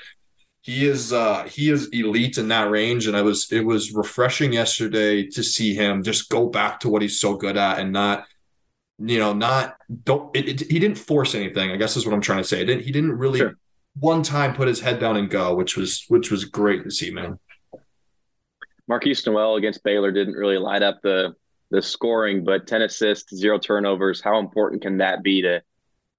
he 0.61 0.85
is 0.85 1.13
uh 1.13 1.43
he 1.43 1.69
is 1.69 1.87
elite 1.89 2.37
in 2.37 2.49
that 2.49 2.69
range, 2.69 3.07
and 3.07 3.15
I 3.15 3.21
was 3.21 3.51
it 3.51 3.65
was 3.65 3.93
refreshing 3.93 4.53
yesterday 4.53 5.25
to 5.27 5.43
see 5.43 5.73
him 5.73 6.03
just 6.03 6.29
go 6.29 6.47
back 6.47 6.79
to 6.81 6.89
what 6.89 7.01
he's 7.01 7.19
so 7.19 7.35
good 7.35 7.57
at 7.57 7.79
and 7.79 7.91
not 7.91 8.25
you 8.99 9.19
know 9.19 9.33
not 9.33 9.77
don't 10.03 10.35
it, 10.35 10.49
it, 10.49 10.71
he 10.71 10.79
didn't 10.79 10.97
force 10.97 11.35
anything 11.35 11.69
i 11.71 11.75
guess 11.75 11.95
is 11.95 12.05
what 12.05 12.15
i'm 12.15 12.21
trying 12.21 12.39
to 12.39 12.43
say 12.43 12.65
didn't, 12.65 12.83
he 12.83 12.91
didn't 12.91 13.11
really 13.11 13.39
sure. 13.39 13.55
one 13.99 14.23
time 14.23 14.55
put 14.55 14.67
his 14.67 14.79
head 14.79 14.99
down 14.99 15.15
and 15.17 15.29
go 15.29 15.53
which 15.55 15.77
was 15.77 16.03
which 16.07 16.31
was 16.31 16.45
great 16.45 16.83
to 16.83 16.91
see 16.91 17.11
man 17.11 17.37
Markquis 18.89 19.25
Nowell 19.25 19.57
against 19.57 19.83
Baylor 19.83 20.11
didn't 20.11 20.35
really 20.35 20.57
light 20.57 20.81
up 20.81 21.01
the 21.01 21.35
the 21.69 21.81
scoring, 21.81 22.43
but 22.43 22.67
10 22.67 22.81
assists, 22.83 23.36
zero 23.36 23.57
turnovers. 23.57 24.21
How 24.21 24.39
important 24.39 24.81
can 24.81 24.97
that 24.97 25.24
be 25.24 25.41
to 25.41 25.62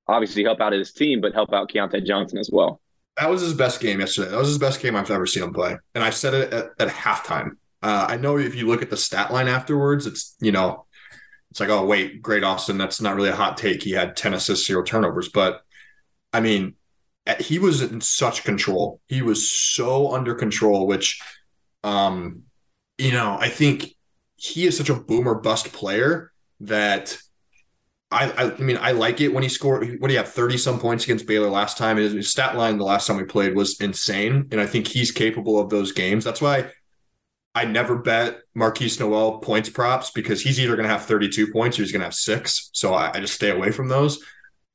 obviously 0.06 0.44
help 0.44 0.60
out 0.60 0.72
his 0.72 0.92
team, 0.92 1.20
but 1.20 1.34
help 1.34 1.52
out 1.52 1.70
Keyontae 1.70 2.06
Johnson 2.06 2.38
as 2.38 2.50
well? 2.52 2.80
That 3.16 3.30
was 3.30 3.40
his 3.40 3.54
best 3.54 3.80
game 3.80 4.00
yesterday. 4.00 4.30
That 4.30 4.38
was 4.38 4.48
his 4.48 4.58
best 4.58 4.80
game 4.80 4.94
I've 4.94 5.10
ever 5.10 5.26
seen 5.26 5.42
him 5.42 5.52
play. 5.52 5.76
And 5.94 6.04
I 6.04 6.10
said 6.10 6.34
it 6.34 6.52
at, 6.52 6.66
at 6.78 6.88
halftime. 6.88 7.52
Uh, 7.82 8.06
I 8.08 8.16
know 8.16 8.38
if 8.38 8.54
you 8.54 8.66
look 8.66 8.82
at 8.82 8.90
the 8.90 8.96
stat 8.96 9.32
line 9.32 9.48
afterwards, 9.48 10.06
it's, 10.06 10.36
you 10.40 10.52
know, 10.52 10.86
it's 11.50 11.60
like, 11.60 11.68
oh, 11.70 11.86
wait, 11.86 12.22
great 12.22 12.44
Austin. 12.44 12.78
That's 12.78 13.00
not 13.00 13.16
really 13.16 13.30
a 13.30 13.36
hot 13.36 13.56
take. 13.56 13.82
He 13.82 13.92
had 13.92 14.16
10 14.16 14.34
assists, 14.34 14.66
zero 14.66 14.82
turnovers. 14.82 15.30
But 15.30 15.62
I 16.32 16.40
mean, 16.40 16.74
he 17.40 17.58
was 17.58 17.82
in 17.82 18.00
such 18.00 18.44
control. 18.44 19.00
He 19.06 19.22
was 19.22 19.50
so 19.50 20.12
under 20.12 20.34
control, 20.34 20.86
which 20.86 21.20
um 21.84 22.42
you 22.96 23.12
know, 23.12 23.38
I 23.40 23.48
think 23.48 23.94
he 24.38 24.66
is 24.66 24.76
such 24.76 24.88
a 24.88 24.94
boomer 24.94 25.34
bust 25.34 25.72
player 25.72 26.32
that 26.60 27.18
I, 28.10 28.30
I, 28.30 28.52
I 28.52 28.58
mean 28.58 28.78
I 28.80 28.92
like 28.92 29.20
it 29.20 29.34
when 29.34 29.42
he 29.42 29.48
scored. 29.48 30.00
What 30.00 30.08
do 30.08 30.14
you 30.14 30.18
have? 30.18 30.32
Thirty 30.32 30.56
some 30.56 30.78
points 30.78 31.04
against 31.04 31.26
Baylor 31.26 31.50
last 31.50 31.76
time. 31.76 31.96
His 31.96 32.30
stat 32.30 32.56
line 32.56 32.78
the 32.78 32.84
last 32.84 33.06
time 33.06 33.16
we 33.16 33.24
played 33.24 33.54
was 33.54 33.80
insane, 33.80 34.48
and 34.50 34.60
I 34.60 34.66
think 34.66 34.86
he's 34.86 35.10
capable 35.10 35.58
of 35.58 35.70
those 35.70 35.92
games. 35.92 36.24
That's 36.24 36.40
why 36.40 36.70
I 37.54 37.64
never 37.64 37.96
bet 37.96 38.38
Markquis 38.56 39.00
Nowell 39.00 39.40
points 39.40 39.68
props 39.68 40.12
because 40.12 40.40
he's 40.40 40.60
either 40.60 40.76
going 40.76 40.86
to 40.86 40.92
have 40.92 41.04
thirty 41.04 41.28
two 41.28 41.52
points 41.52 41.78
or 41.78 41.82
he's 41.82 41.92
going 41.92 42.00
to 42.00 42.06
have 42.06 42.14
six. 42.14 42.70
So 42.72 42.94
I, 42.94 43.10
I 43.14 43.20
just 43.20 43.34
stay 43.34 43.50
away 43.50 43.72
from 43.72 43.88
those. 43.88 44.24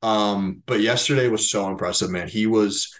Um, 0.02 0.62
but 0.66 0.80
yesterday 0.80 1.28
was 1.28 1.50
so 1.50 1.68
impressive, 1.70 2.10
man. 2.10 2.28
He 2.28 2.46
was 2.46 2.92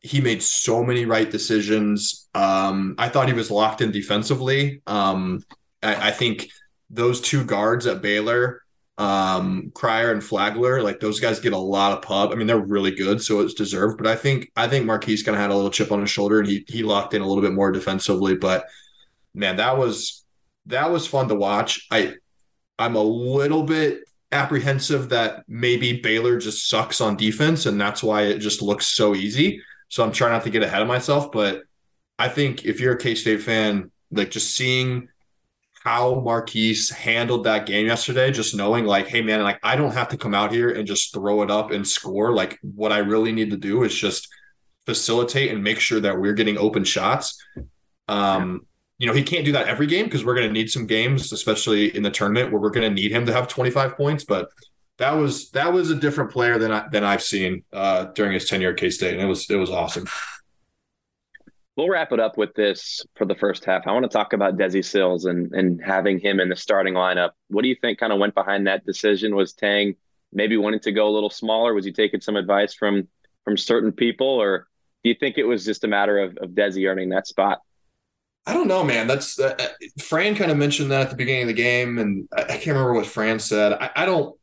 he 0.00 0.20
made 0.20 0.42
so 0.42 0.84
many 0.84 1.06
right 1.06 1.30
decisions. 1.30 2.28
Um, 2.34 2.94
I 2.98 3.08
thought 3.08 3.28
he 3.28 3.34
was 3.34 3.50
locked 3.50 3.80
in 3.80 3.90
defensively. 3.90 4.82
Um, 4.86 5.42
I, 5.82 6.08
I, 6.08 6.10
think 6.10 6.48
those 6.90 7.20
two 7.20 7.44
guards 7.44 7.86
at 7.86 8.02
Baylor, 8.02 8.62
um, 8.98 9.70
Cryer 9.74 10.12
and 10.12 10.22
Flagler, 10.22 10.82
like 10.82 11.00
those 11.00 11.20
guys 11.20 11.40
get 11.40 11.52
a 11.52 11.58
lot 11.58 11.92
of 11.92 12.02
pub. 12.02 12.32
I 12.32 12.34
mean, 12.34 12.46
they're 12.46 12.58
really 12.58 12.90
good, 12.90 13.22
so 13.22 13.40
it's 13.40 13.54
deserved. 13.54 13.96
But 13.96 14.06
I 14.06 14.16
think 14.16 14.50
I 14.56 14.68
think 14.68 14.86
Markquis 14.86 15.24
kind 15.24 15.36
of 15.36 15.40
had 15.40 15.50
a 15.50 15.54
little 15.54 15.70
chip 15.70 15.92
on 15.92 16.00
his 16.00 16.10
shoulder, 16.10 16.40
and 16.40 16.48
he 16.48 16.64
he 16.68 16.82
locked 16.82 17.14
in 17.14 17.22
a 17.22 17.26
little 17.26 17.42
bit 17.42 17.54
more 17.54 17.72
defensively. 17.72 18.36
But 18.36 18.66
man, 19.34 19.56
that 19.56 19.78
was 19.78 20.24
that 20.66 20.90
was 20.90 21.06
fun 21.06 21.28
to 21.28 21.34
watch. 21.34 21.86
I 21.90 22.14
I'm 22.78 22.96
a 22.96 23.02
little 23.02 23.62
bit 23.62 24.00
apprehensive 24.32 25.08
that 25.10 25.44
maybe 25.48 26.00
Baylor 26.00 26.38
just 26.38 26.68
sucks 26.68 27.00
on 27.00 27.16
defense, 27.16 27.66
and 27.66 27.80
that's 27.80 28.02
why 28.02 28.22
it 28.22 28.38
just 28.38 28.62
looks 28.62 28.86
so 28.86 29.14
easy. 29.14 29.62
So 29.88 30.04
I'm 30.04 30.12
trying 30.12 30.32
not 30.32 30.44
to 30.44 30.50
get 30.50 30.62
ahead 30.62 30.82
of 30.82 30.88
myself, 30.88 31.32
but 31.32 31.62
I 32.18 32.28
think 32.28 32.64
if 32.64 32.80
you're 32.80 32.94
a 32.94 32.98
K 32.98 33.14
State 33.14 33.42
fan, 33.42 33.90
like 34.10 34.30
just 34.30 34.54
seeing 34.54 35.08
how 35.90 36.14
Markquis 36.14 36.92
handled 36.92 37.42
that 37.44 37.66
game 37.66 37.86
yesterday, 37.86 38.30
just 38.30 38.54
knowing 38.54 38.84
like, 38.84 39.08
hey 39.08 39.22
man, 39.22 39.42
like 39.42 39.58
I 39.64 39.74
don't 39.74 39.90
have 39.90 40.06
to 40.10 40.16
come 40.16 40.34
out 40.34 40.52
here 40.52 40.70
and 40.70 40.86
just 40.86 41.12
throw 41.12 41.42
it 41.42 41.50
up 41.50 41.72
and 41.72 41.86
score. 41.86 42.32
Like 42.32 42.60
what 42.62 42.92
I 42.92 42.98
really 42.98 43.32
need 43.32 43.50
to 43.50 43.56
do 43.56 43.82
is 43.82 43.92
just 43.92 44.28
facilitate 44.86 45.50
and 45.50 45.64
make 45.64 45.80
sure 45.80 45.98
that 45.98 46.20
we're 46.20 46.34
getting 46.34 46.56
open 46.58 46.84
shots. 46.84 47.44
Um, 48.06 48.66
you 48.98 49.08
know, 49.08 49.12
he 49.12 49.24
can't 49.24 49.44
do 49.44 49.50
that 49.50 49.66
every 49.66 49.88
game 49.88 50.04
because 50.04 50.24
we're 50.24 50.36
going 50.36 50.46
to 50.46 50.52
need 50.52 50.70
some 50.70 50.86
games, 50.86 51.32
especially 51.32 51.96
in 51.96 52.04
the 52.04 52.10
tournament 52.10 52.52
where 52.52 52.60
we're 52.60 52.70
going 52.70 52.88
to 52.88 52.94
need 52.94 53.10
him 53.10 53.26
to 53.26 53.32
have 53.32 53.48
25 53.48 53.96
points. 53.96 54.24
But 54.24 54.48
that 54.98 55.16
was 55.16 55.50
that 55.50 55.72
was 55.72 55.90
a 55.90 55.96
different 55.96 56.30
player 56.30 56.56
than 56.56 56.70
I 56.70 56.86
than 56.92 57.02
I've 57.02 57.22
seen 57.22 57.64
uh, 57.72 58.04
during 58.14 58.34
his 58.34 58.48
tenure 58.48 58.70
at 58.70 58.76
K 58.76 58.90
State, 58.90 59.14
and 59.14 59.22
it 59.22 59.26
was 59.26 59.50
it 59.50 59.56
was 59.56 59.70
awesome. 59.70 60.06
We'll 61.80 61.88
wrap 61.88 62.12
it 62.12 62.20
up 62.20 62.36
with 62.36 62.52
this 62.52 63.00
for 63.16 63.24
the 63.24 63.34
first 63.34 63.64
half. 63.64 63.86
I 63.86 63.92
want 63.92 64.02
to 64.02 64.10
talk 64.10 64.34
about 64.34 64.58
Desi 64.58 64.84
Sills 64.84 65.24
and 65.24 65.50
and 65.54 65.80
having 65.82 66.18
him 66.18 66.38
in 66.38 66.50
the 66.50 66.54
starting 66.54 66.92
lineup. 66.92 67.30
What 67.48 67.62
do 67.62 67.68
you 67.68 67.76
think 67.80 67.98
kind 67.98 68.12
of 68.12 68.18
went 68.18 68.34
behind 68.34 68.66
that 68.66 68.84
decision? 68.84 69.34
Was 69.34 69.54
Tang 69.54 69.96
maybe 70.30 70.58
wanting 70.58 70.80
to 70.80 70.92
go 70.92 71.08
a 71.08 71.14
little 71.14 71.30
smaller? 71.30 71.72
Was 71.72 71.86
he 71.86 71.92
taking 71.92 72.20
some 72.20 72.36
advice 72.36 72.74
from 72.74 73.08
from 73.46 73.56
certain 73.56 73.92
people, 73.92 74.26
or 74.26 74.68
do 75.02 75.08
you 75.08 75.16
think 75.18 75.38
it 75.38 75.44
was 75.44 75.64
just 75.64 75.82
a 75.82 75.88
matter 75.88 76.18
of 76.18 76.36
of 76.36 76.50
Desi 76.50 76.86
earning 76.86 77.08
that 77.08 77.26
spot? 77.26 77.62
I 78.44 78.52
don't 78.52 78.68
know, 78.68 78.84
man. 78.84 79.06
That's 79.06 79.38
uh, 79.38 79.56
Fran 80.02 80.34
kind 80.34 80.50
of 80.50 80.58
mentioned 80.58 80.90
that 80.90 81.00
at 81.00 81.10
the 81.10 81.16
beginning 81.16 81.44
of 81.44 81.48
the 81.48 81.54
game, 81.54 81.96
and 81.96 82.28
I, 82.36 82.42
I 82.42 82.46
can't 82.58 82.76
remember 82.76 82.92
what 82.92 83.06
Fran 83.06 83.38
said. 83.38 83.72
I, 83.72 83.90
I 83.96 84.04
don't. 84.04 84.36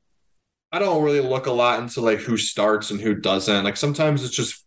I 0.72 0.80
don't 0.80 1.04
really 1.04 1.22
look 1.22 1.46
a 1.46 1.52
lot 1.52 1.80
into 1.82 2.02
like 2.02 2.18
who 2.18 2.36
starts 2.36 2.90
and 2.90 3.00
who 3.00 3.14
doesn't. 3.14 3.64
Like 3.64 3.78
sometimes 3.78 4.26
it's 4.26 4.36
just 4.36 4.67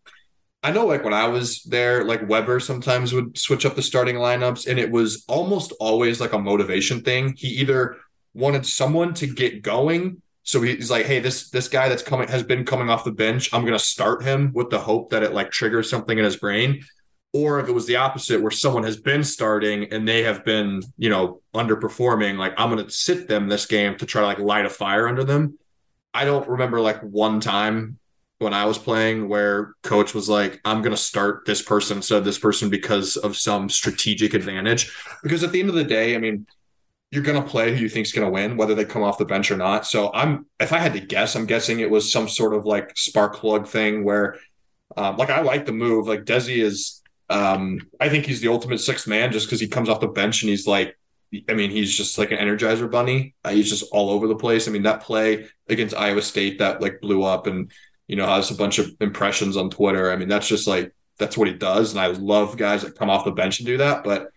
I 0.62 0.72
know 0.72 0.86
like 0.86 1.04
when 1.04 1.14
I 1.14 1.28
was 1.28 1.62
there, 1.62 2.04
like 2.04 2.28
Weber 2.28 2.60
sometimes 2.60 3.14
would 3.14 3.38
switch 3.38 3.64
up 3.64 3.76
the 3.76 3.82
starting 3.82 4.16
lineups 4.16 4.66
and 4.66 4.78
it 4.78 4.90
was 4.90 5.24
almost 5.26 5.72
always 5.80 6.20
like 6.20 6.34
a 6.34 6.38
motivation 6.38 7.00
thing. 7.00 7.34
He 7.36 7.48
either 7.48 7.96
wanted 8.34 8.66
someone 8.66 9.14
to 9.14 9.26
get 9.26 9.62
going. 9.62 10.20
So 10.42 10.60
he's 10.60 10.90
like, 10.90 11.06
hey, 11.06 11.20
this 11.20 11.48
this 11.50 11.68
guy 11.68 11.88
that's 11.88 12.02
coming 12.02 12.28
has 12.28 12.42
been 12.42 12.64
coming 12.64 12.90
off 12.90 13.04
the 13.04 13.12
bench. 13.12 13.52
I'm 13.54 13.64
gonna 13.64 13.78
start 13.78 14.22
him 14.22 14.52
with 14.52 14.68
the 14.68 14.78
hope 14.78 15.10
that 15.10 15.22
it 15.22 15.32
like 15.32 15.50
triggers 15.50 15.88
something 15.88 16.18
in 16.18 16.24
his 16.24 16.36
brain. 16.36 16.84
Or 17.32 17.60
if 17.60 17.68
it 17.68 17.72
was 17.72 17.86
the 17.86 17.96
opposite, 17.96 18.42
where 18.42 18.50
someone 18.50 18.82
has 18.82 18.96
been 18.96 19.22
starting 19.22 19.92
and 19.92 20.06
they 20.06 20.24
have 20.24 20.44
been, 20.44 20.82
you 20.98 21.08
know, 21.08 21.40
underperforming, 21.54 22.36
like 22.36 22.52
I'm 22.58 22.68
gonna 22.68 22.90
sit 22.90 23.28
them 23.28 23.48
this 23.48 23.64
game 23.64 23.96
to 23.96 24.06
try 24.06 24.20
to 24.20 24.26
like 24.26 24.40
light 24.40 24.66
a 24.66 24.70
fire 24.70 25.08
under 25.08 25.24
them. 25.24 25.58
I 26.12 26.24
don't 26.24 26.48
remember 26.48 26.80
like 26.80 27.00
one 27.00 27.40
time 27.40 27.98
when 28.40 28.54
I 28.54 28.64
was 28.64 28.78
playing 28.78 29.28
where 29.28 29.74
coach 29.82 30.14
was 30.14 30.26
like, 30.26 30.62
I'm 30.64 30.80
going 30.80 30.96
to 30.96 31.00
start 31.00 31.44
this 31.44 31.60
person 31.60 31.98
instead 31.98 32.16
of 32.16 32.24
this 32.24 32.38
person 32.38 32.70
because 32.70 33.18
of 33.18 33.36
some 33.36 33.68
strategic 33.68 34.32
advantage. 34.32 34.90
Because 35.22 35.44
at 35.44 35.52
the 35.52 35.60
end 35.60 35.68
of 35.68 35.74
the 35.74 35.84
day, 35.84 36.14
I 36.14 36.18
mean, 36.18 36.46
you're 37.10 37.22
going 37.22 37.40
to 37.40 37.46
play 37.46 37.74
who 37.74 37.82
you 37.82 37.90
think's 37.90 38.12
going 38.12 38.26
to 38.26 38.32
win, 38.32 38.56
whether 38.56 38.74
they 38.74 38.86
come 38.86 39.02
off 39.02 39.18
the 39.18 39.26
bench 39.26 39.50
or 39.50 39.58
not. 39.58 39.84
So 39.86 40.10
I'm, 40.14 40.46
if 40.58 40.72
I 40.72 40.78
had 40.78 40.94
to 40.94 41.00
guess, 41.00 41.36
I'm 41.36 41.44
guessing 41.44 41.80
it 41.80 41.90
was 41.90 42.10
some 42.10 42.28
sort 42.28 42.54
of 42.54 42.64
like 42.64 42.96
spark 42.96 43.36
plug 43.36 43.66
thing 43.66 44.04
where, 44.04 44.36
um, 44.96 45.18
like, 45.18 45.28
I 45.28 45.42
like 45.42 45.66
the 45.66 45.72
move. 45.72 46.08
Like 46.08 46.24
Desi 46.24 46.62
is, 46.62 47.02
um, 47.28 47.78
I 48.00 48.08
think 48.08 48.24
he's 48.24 48.40
the 48.40 48.48
ultimate 48.48 48.80
sixth 48.80 49.06
man 49.06 49.32
just 49.32 49.48
because 49.48 49.60
he 49.60 49.68
comes 49.68 49.90
off 49.90 50.00
the 50.00 50.08
bench 50.08 50.42
and 50.42 50.48
he's 50.48 50.66
like 50.66 50.96
I 51.48 51.54
mean, 51.54 51.70
he's 51.70 51.96
just 51.96 52.18
like 52.18 52.32
an 52.32 52.38
energizer 52.38 52.90
bunny. 52.90 53.36
Uh, 53.44 53.50
he's 53.50 53.70
just 53.70 53.84
all 53.92 54.10
over 54.10 54.26
the 54.26 54.34
place. 54.34 54.66
I 54.66 54.72
mean, 54.72 54.82
that 54.82 55.02
play 55.02 55.46
against 55.68 55.94
Iowa 55.94 56.22
State 56.22 56.58
that 56.58 56.80
like 56.80 57.00
blew 57.00 57.22
up 57.22 57.46
and, 57.46 57.70
you 58.10 58.16
know, 58.16 58.26
has 58.26 58.50
a 58.50 58.56
bunch 58.56 58.80
of 58.80 58.90
impressions 59.00 59.56
on 59.56 59.70
Twitter. 59.70 60.10
I 60.10 60.16
mean, 60.16 60.26
that's 60.26 60.48
just 60.48 60.66
like, 60.66 60.92
that's 61.16 61.38
what 61.38 61.46
he 61.46 61.54
does. 61.54 61.92
And 61.92 62.00
I 62.00 62.08
love 62.08 62.56
guys 62.56 62.82
that 62.82 62.98
come 62.98 63.08
off 63.08 63.24
the 63.24 63.30
bench 63.30 63.60
and 63.60 63.66
do 63.68 63.76
that. 63.76 64.02
But 64.02 64.32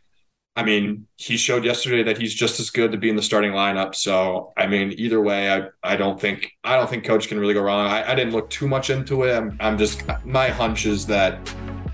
I 0.55 0.63
mean, 0.63 1.07
he 1.15 1.37
showed 1.37 1.65
yesterday 1.65 2.03
that 2.03 2.19
he's 2.19 2.35
just 2.35 2.59
as 2.59 2.69
good 2.69 2.91
to 2.91 2.99
be 2.99 3.09
in 3.09 3.15
the 3.15 3.23
starting 3.23 3.53
lineup. 3.53 3.95
So, 3.95 4.53
I 4.55 4.67
mean, 4.67 4.93
either 4.97 5.19
way, 5.19 5.51
I, 5.51 5.69
I 5.81 5.95
don't 5.95 6.21
think, 6.21 6.51
I 6.63 6.75
don't 6.75 6.87
think 6.87 7.03
coach 7.03 7.27
can 7.27 7.39
really 7.39 7.55
go 7.55 7.63
wrong. 7.63 7.87
I, 7.87 8.11
I 8.11 8.13
didn't 8.13 8.33
look 8.33 8.51
too 8.51 8.67
much 8.67 8.91
into 8.91 9.23
it. 9.23 9.35
I'm, 9.35 9.57
I'm 9.59 9.79
just, 9.79 10.03
my 10.23 10.49
hunch 10.49 10.85
is 10.85 11.07
that 11.07 11.39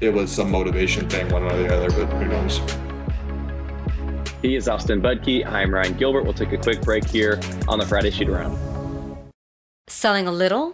it 0.01 0.13
was 0.13 0.29
some 0.29 0.51
motivation 0.51 1.07
thing, 1.09 1.29
one 1.29 1.45
way 1.45 1.63
or 1.63 1.63
the 1.65 1.77
other, 1.77 1.91
but 1.91 2.13
who 2.17 2.25
knows? 2.25 2.59
He 4.41 4.57
is 4.57 4.67
Austin 4.67 5.01
Budke. 5.01 5.47
I'm 5.47 5.73
Ryan 5.73 5.93
Gilbert. 5.93 6.23
We'll 6.23 6.33
take 6.33 6.51
a 6.51 6.57
quick 6.57 6.81
break 6.81 7.07
here 7.07 7.39
on 7.69 7.79
the 7.79 7.85
Friday 7.85 8.11
Shoot 8.11 8.27
Around. 8.27 8.57
Selling 9.87 10.27
a 10.27 10.31
little 10.31 10.73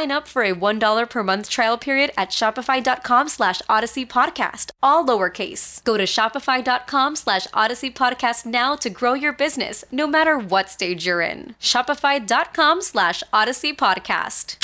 up 0.09 0.27
for 0.27 0.43
a 0.43 0.55
$1 0.55 1.09
per 1.09 1.23
month 1.23 1.49
trial 1.49 1.77
period 1.77 2.11
at 2.17 2.29
shopify.com 2.29 3.27
slash 3.27 3.61
odyssey 3.67 4.05
podcast, 4.05 4.71
all 4.81 5.05
lowercase. 5.05 5.83
Go 5.83 5.97
to 5.97 6.05
shopify.com 6.05 7.15
slash 7.17 7.45
odyssey 7.53 7.91
podcast 7.91 8.45
now 8.45 8.75
to 8.77 8.89
grow 8.89 9.13
your 9.13 9.33
business, 9.33 9.83
no 9.91 10.07
matter 10.07 10.37
what 10.37 10.69
stage 10.69 11.05
you're 11.05 11.19
in. 11.19 11.55
Shopify.com 11.59 12.81
slash 12.81 13.21
odyssey 13.33 13.73
podcast. 13.73 14.57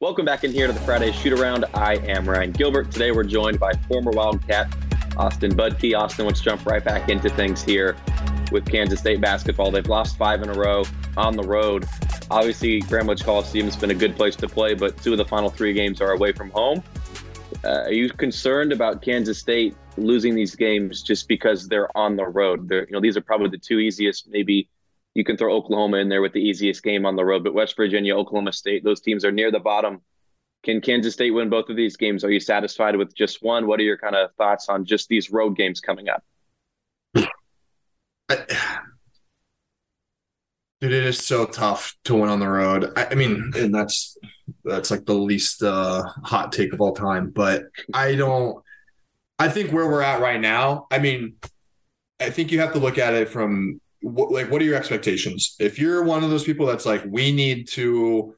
Welcome 0.00 0.26
back 0.26 0.44
in 0.44 0.52
here 0.52 0.66
to 0.66 0.72
the 0.72 0.80
Friday 0.80 1.10
Shoot 1.10 1.32
Around. 1.32 1.64
I 1.74 1.94
am 1.94 2.28
Ryan 2.28 2.52
Gilbert. 2.52 2.92
Today 2.92 3.10
we're 3.10 3.24
joined 3.24 3.58
by 3.58 3.72
former 3.88 4.12
Wildcat 4.12 4.72
Austin 5.16 5.52
Budke. 5.52 5.98
Austin, 5.98 6.26
let's 6.26 6.40
jump 6.40 6.64
right 6.66 6.84
back 6.84 7.08
into 7.08 7.30
things 7.30 7.62
here 7.62 7.96
with 8.50 8.66
Kansas 8.66 9.00
State 9.00 9.20
basketball. 9.20 9.70
They've 9.70 9.86
lost 9.86 10.16
five 10.16 10.42
in 10.42 10.48
a 10.48 10.54
row 10.54 10.84
on 11.16 11.36
the 11.36 11.42
road. 11.42 11.86
Obviously, 12.30 12.80
Bramlage 12.82 13.24
Coliseum 13.24 13.66
has 13.66 13.76
been 13.76 13.90
a 13.90 13.94
good 13.94 14.16
place 14.16 14.36
to 14.36 14.48
play, 14.48 14.74
but 14.74 14.96
two 15.02 15.12
of 15.12 15.18
the 15.18 15.24
final 15.24 15.50
three 15.50 15.72
games 15.72 16.00
are 16.00 16.12
away 16.12 16.32
from 16.32 16.50
home. 16.50 16.82
Uh, 17.64 17.82
are 17.84 17.92
you 17.92 18.10
concerned 18.10 18.72
about 18.72 19.02
Kansas 19.02 19.38
State 19.38 19.74
losing 19.96 20.34
these 20.34 20.54
games 20.54 21.02
just 21.02 21.26
because 21.26 21.66
they're 21.66 21.94
on 21.96 22.16
the 22.16 22.26
road? 22.26 22.68
They're, 22.68 22.86
you 22.86 22.92
know, 22.92 23.00
these 23.00 23.16
are 23.16 23.20
probably 23.20 23.48
the 23.48 23.58
two 23.58 23.78
easiest. 23.78 24.28
Maybe 24.28 24.68
you 25.14 25.24
can 25.24 25.36
throw 25.36 25.54
Oklahoma 25.54 25.96
in 25.96 26.08
there 26.08 26.22
with 26.22 26.32
the 26.32 26.40
easiest 26.40 26.82
game 26.82 27.04
on 27.04 27.16
the 27.16 27.24
road, 27.24 27.42
but 27.42 27.54
West 27.54 27.76
Virginia, 27.76 28.16
Oklahoma 28.16 28.52
State, 28.52 28.84
those 28.84 29.00
teams 29.00 29.24
are 29.24 29.32
near 29.32 29.50
the 29.50 29.58
bottom. 29.58 30.02
Can 30.62 30.80
Kansas 30.80 31.14
State 31.14 31.30
win 31.30 31.48
both 31.48 31.68
of 31.68 31.76
these 31.76 31.96
games? 31.96 32.24
Are 32.24 32.30
you 32.30 32.40
satisfied 32.40 32.96
with 32.96 33.14
just 33.14 33.42
one? 33.42 33.66
What 33.66 33.80
are 33.80 33.84
your 33.84 33.98
kind 33.98 34.14
of 34.14 34.32
thoughts 34.34 34.68
on 34.68 34.84
just 34.84 35.08
these 35.08 35.30
road 35.30 35.56
games 35.56 35.80
coming 35.80 36.08
up? 36.08 36.22
Dude, 38.28 38.42
it 40.92 40.92
is 40.92 41.18
so 41.18 41.44
tough 41.44 41.96
to 42.04 42.14
win 42.14 42.28
on 42.28 42.38
the 42.38 42.48
road. 42.48 42.92
I, 42.96 43.06
I 43.06 43.14
mean, 43.16 43.52
and 43.56 43.74
that's 43.74 44.16
that's 44.64 44.92
like 44.92 45.06
the 45.06 45.14
least 45.14 45.62
uh, 45.62 46.04
hot 46.22 46.52
take 46.52 46.72
of 46.72 46.80
all 46.80 46.94
time. 46.94 47.30
But 47.30 47.64
I 47.92 48.14
don't. 48.14 48.62
I 49.40 49.48
think 49.48 49.72
where 49.72 49.88
we're 49.88 50.02
at 50.02 50.20
right 50.20 50.40
now. 50.40 50.86
I 50.90 50.98
mean, 50.98 51.34
I 52.20 52.30
think 52.30 52.52
you 52.52 52.60
have 52.60 52.72
to 52.74 52.78
look 52.78 52.98
at 52.98 53.14
it 53.14 53.28
from 53.28 53.80
what, 54.02 54.30
like 54.30 54.50
what 54.50 54.62
are 54.62 54.64
your 54.64 54.76
expectations? 54.76 55.56
If 55.58 55.78
you're 55.78 56.04
one 56.04 56.22
of 56.22 56.30
those 56.30 56.44
people 56.44 56.66
that's 56.66 56.86
like, 56.86 57.02
we 57.06 57.32
need 57.32 57.68
to, 57.68 58.34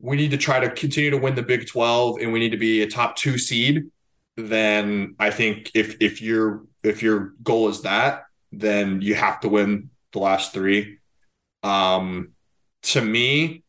we 0.00 0.16
need 0.16 0.30
to 0.30 0.36
try 0.36 0.60
to 0.60 0.70
continue 0.70 1.10
to 1.10 1.18
win 1.18 1.34
the 1.34 1.42
Big 1.42 1.66
Twelve, 1.66 2.18
and 2.20 2.32
we 2.32 2.38
need 2.38 2.52
to 2.52 2.56
be 2.56 2.82
a 2.82 2.88
top 2.88 3.16
two 3.16 3.36
seed. 3.36 3.90
Then 4.36 5.16
I 5.18 5.30
think 5.30 5.72
if 5.74 5.96
if 6.00 6.22
your 6.22 6.62
if 6.84 7.02
your 7.02 7.34
goal 7.42 7.68
is 7.68 7.82
that, 7.82 8.26
then 8.52 9.02
you 9.02 9.14
have 9.14 9.40
to 9.40 9.48
win 9.48 9.90
the 10.12 10.18
last 10.18 10.52
three. 10.52 10.98
Um, 11.62 12.32
to 12.82 13.00
me, 13.00 13.62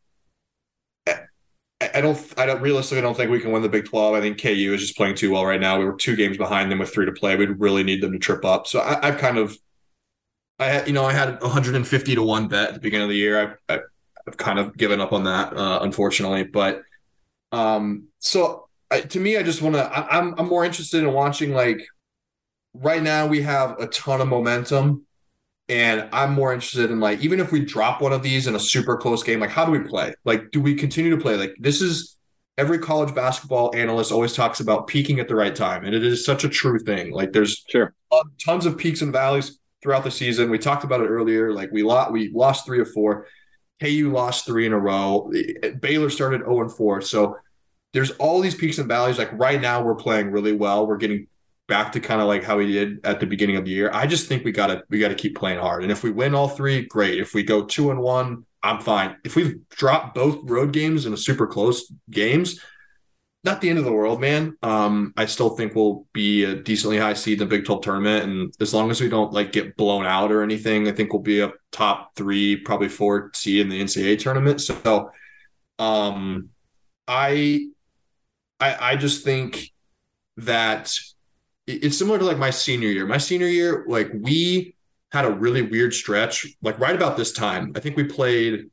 I 1.80 2.02
don't, 2.02 2.34
I 2.36 2.44
don't 2.44 2.60
realistically 2.60 2.98
I 2.98 3.00
don't 3.00 3.16
think 3.16 3.30
we 3.30 3.40
can 3.40 3.52
win 3.52 3.62
the 3.62 3.68
Big 3.68 3.86
12. 3.86 4.14
I 4.14 4.20
think 4.20 4.40
KU 4.40 4.74
is 4.74 4.82
just 4.82 4.96
playing 4.96 5.14
too 5.14 5.32
well 5.32 5.46
right 5.46 5.60
now. 5.60 5.78
We 5.78 5.86
were 5.86 5.94
two 5.94 6.14
games 6.14 6.36
behind 6.36 6.70
them 6.70 6.78
with 6.78 6.92
three 6.92 7.06
to 7.06 7.12
play. 7.12 7.36
We'd 7.36 7.58
really 7.58 7.82
need 7.82 8.02
them 8.02 8.12
to 8.12 8.18
trip 8.18 8.44
up. 8.44 8.66
So 8.66 8.80
I, 8.80 9.06
have 9.06 9.18
kind 9.18 9.38
of, 9.38 9.56
I 10.58 10.66
had, 10.66 10.86
you 10.86 10.92
know, 10.92 11.06
I 11.06 11.14
had 11.14 11.40
150 11.40 12.14
to 12.14 12.22
one 12.22 12.48
bet 12.48 12.68
at 12.68 12.74
the 12.74 12.80
beginning 12.80 13.04
of 13.04 13.10
the 13.10 13.16
year. 13.16 13.40
I've, 13.40 13.56
I've, 13.68 13.84
I've 14.28 14.36
kind 14.36 14.58
of 14.58 14.76
given 14.76 15.00
up 15.00 15.14
on 15.14 15.24
that, 15.24 15.56
uh, 15.56 15.78
unfortunately. 15.80 16.44
But, 16.44 16.82
um, 17.50 18.08
so 18.18 18.68
I, 18.90 19.00
to 19.00 19.18
me, 19.18 19.38
I 19.38 19.42
just 19.42 19.62
want 19.62 19.76
to, 19.76 19.90
I'm, 19.90 20.34
I'm 20.38 20.48
more 20.48 20.66
interested 20.66 21.02
in 21.02 21.12
watching 21.12 21.54
like 21.54 21.86
right 22.74 23.02
now 23.02 23.26
we 23.26 23.42
have 23.42 23.78
a 23.80 23.86
ton 23.86 24.20
of 24.20 24.28
momentum 24.28 25.06
and 25.70 26.08
I'm 26.12 26.34
more 26.34 26.52
interested 26.52 26.90
in 26.90 26.98
like 26.98 27.20
even 27.20 27.38
if 27.38 27.52
we 27.52 27.64
drop 27.64 28.02
one 28.02 28.12
of 28.12 28.24
these 28.24 28.48
in 28.48 28.56
a 28.56 28.60
super 28.60 28.96
close 28.96 29.22
game, 29.22 29.38
like 29.38 29.50
how 29.50 29.64
do 29.64 29.70
we 29.70 29.78
play? 29.78 30.12
Like, 30.24 30.50
do 30.50 30.60
we 30.60 30.74
continue 30.74 31.14
to 31.14 31.22
play? 31.22 31.36
Like 31.36 31.54
this 31.60 31.80
is 31.80 32.16
every 32.58 32.78
college 32.78 33.14
basketball 33.14 33.74
analyst 33.74 34.10
always 34.10 34.34
talks 34.34 34.58
about 34.58 34.88
peaking 34.88 35.20
at 35.20 35.28
the 35.28 35.36
right 35.36 35.54
time, 35.54 35.84
and 35.84 35.94
it 35.94 36.04
is 36.04 36.24
such 36.24 36.42
a 36.42 36.48
true 36.48 36.80
thing. 36.80 37.12
Like 37.12 37.32
there's 37.32 37.64
sure 37.68 37.94
uh, 38.10 38.22
tons 38.44 38.66
of 38.66 38.76
peaks 38.76 39.00
and 39.00 39.12
valleys 39.12 39.60
throughout 39.80 40.02
the 40.02 40.10
season. 40.10 40.50
We 40.50 40.58
talked 40.58 40.82
about 40.82 41.02
it 41.02 41.06
earlier. 41.06 41.52
Like 41.52 41.70
we 41.70 41.84
lost 41.84 42.10
we 42.10 42.32
lost 42.34 42.66
three 42.66 42.80
or 42.80 42.86
four. 42.86 43.28
KU 43.80 44.10
lost 44.12 44.46
three 44.46 44.66
in 44.66 44.72
a 44.72 44.78
row. 44.78 45.32
Baylor 45.80 46.10
started 46.10 46.42
0 46.42 46.60
and 46.62 46.72
4. 46.72 47.00
So 47.00 47.36
there's 47.94 48.10
all 48.12 48.40
these 48.40 48.54
peaks 48.54 48.78
and 48.78 48.86
valleys. 48.86 49.18
Like 49.18 49.32
right 49.32 49.60
now, 49.60 49.82
we're 49.82 49.94
playing 49.94 50.32
really 50.32 50.52
well. 50.52 50.86
We're 50.86 50.98
getting 50.98 51.28
back 51.70 51.92
to 51.92 52.00
kind 52.00 52.20
of 52.20 52.26
like 52.26 52.44
how 52.44 52.58
we 52.58 52.70
did 52.70 53.06
at 53.06 53.20
the 53.20 53.26
beginning 53.26 53.56
of 53.56 53.64
the 53.64 53.70
year. 53.70 53.90
I 53.94 54.06
just 54.06 54.28
think 54.28 54.44
we 54.44 54.52
gotta 54.52 54.82
we 54.90 54.98
gotta 54.98 55.14
keep 55.14 55.36
playing 55.36 55.60
hard. 55.60 55.82
And 55.82 55.90
if 55.90 56.02
we 56.02 56.10
win 56.10 56.34
all 56.34 56.48
three, 56.48 56.84
great. 56.84 57.18
If 57.18 57.32
we 57.32 57.42
go 57.42 57.64
two 57.64 57.90
and 57.90 58.00
one, 58.00 58.44
I'm 58.62 58.80
fine. 58.80 59.16
If 59.24 59.36
we 59.36 59.60
drop 59.70 60.14
both 60.14 60.40
road 60.42 60.72
games 60.72 61.06
in 61.06 61.14
a 61.14 61.16
super 61.16 61.46
close 61.46 61.90
games, 62.10 62.60
not 63.42 63.62
the 63.62 63.70
end 63.70 63.78
of 63.78 63.86
the 63.86 63.92
world, 63.92 64.20
man. 64.20 64.58
Um, 64.62 65.14
I 65.16 65.24
still 65.24 65.50
think 65.50 65.74
we'll 65.74 66.06
be 66.12 66.44
a 66.44 66.56
decently 66.56 66.98
high 66.98 67.14
seed 67.14 67.40
in 67.40 67.48
the 67.48 67.56
Big 67.56 67.64
12 67.64 67.82
tournament. 67.82 68.24
And 68.24 68.54
as 68.60 68.74
long 68.74 68.90
as 68.90 69.00
we 69.00 69.08
don't 69.08 69.32
like 69.32 69.52
get 69.52 69.76
blown 69.76 70.04
out 70.04 70.30
or 70.30 70.42
anything, 70.42 70.88
I 70.88 70.92
think 70.92 71.12
we'll 71.12 71.22
be 71.22 71.40
a 71.40 71.52
top 71.72 72.14
three, 72.16 72.56
probably 72.56 72.90
four 72.90 73.30
seed 73.32 73.62
in 73.62 73.70
the 73.70 73.80
NCAA 73.80 74.18
tournament. 74.18 74.60
So 74.60 75.10
um 75.78 76.50
I 77.08 77.68
I 78.60 78.92
I 78.92 78.96
just 78.96 79.24
think 79.24 79.72
that 80.36 80.94
it's 81.74 81.98
similar 81.98 82.18
to 82.18 82.24
like 82.24 82.38
my 82.38 82.50
senior 82.50 82.88
year. 82.88 83.06
My 83.06 83.18
senior 83.18 83.46
year, 83.46 83.84
like 83.86 84.10
we 84.14 84.74
had 85.12 85.24
a 85.24 85.30
really 85.30 85.62
weird 85.62 85.92
stretch, 85.94 86.46
like 86.62 86.78
right 86.78 86.94
about 86.94 87.16
this 87.16 87.32
time. 87.32 87.72
I 87.74 87.80
think 87.80 87.96
we 87.96 88.04
played, 88.04 88.70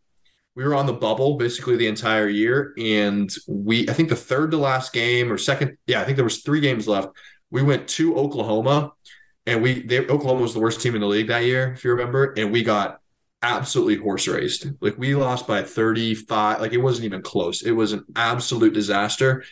we 0.55 0.63
were 0.63 0.75
on 0.75 0.85
the 0.85 0.93
bubble 0.93 1.35
basically 1.37 1.75
the 1.75 1.87
entire 1.87 2.27
year. 2.27 2.73
And 2.77 3.29
we, 3.47 3.89
I 3.89 3.93
think 3.93 4.09
the 4.09 4.15
third 4.15 4.51
to 4.51 4.57
last 4.57 4.93
game 4.93 5.31
or 5.31 5.37
second, 5.37 5.77
yeah, 5.87 6.01
I 6.01 6.05
think 6.05 6.15
there 6.15 6.23
was 6.23 6.41
three 6.41 6.59
games 6.59 6.87
left. 6.87 7.09
We 7.49 7.63
went 7.63 7.87
to 7.89 8.15
Oklahoma 8.15 8.91
and 9.45 9.61
we, 9.61 9.83
they, 9.83 9.99
Oklahoma 9.99 10.41
was 10.41 10.53
the 10.53 10.59
worst 10.59 10.81
team 10.81 10.95
in 10.95 11.01
the 11.01 11.07
league 11.07 11.27
that 11.27 11.45
year, 11.45 11.73
if 11.73 11.83
you 11.83 11.91
remember. 11.91 12.33
And 12.37 12.51
we 12.51 12.63
got 12.63 12.99
absolutely 13.41 13.95
horse 13.95 14.27
raced. 14.27 14.67
Like 14.79 14.97
we 14.97 15.15
lost 15.15 15.47
by 15.47 15.63
35, 15.63 16.61
like 16.61 16.73
it 16.73 16.77
wasn't 16.77 17.05
even 17.05 17.21
close. 17.21 17.61
It 17.61 17.71
was 17.71 17.93
an 17.93 18.05
absolute 18.15 18.73
disaster 18.73 19.43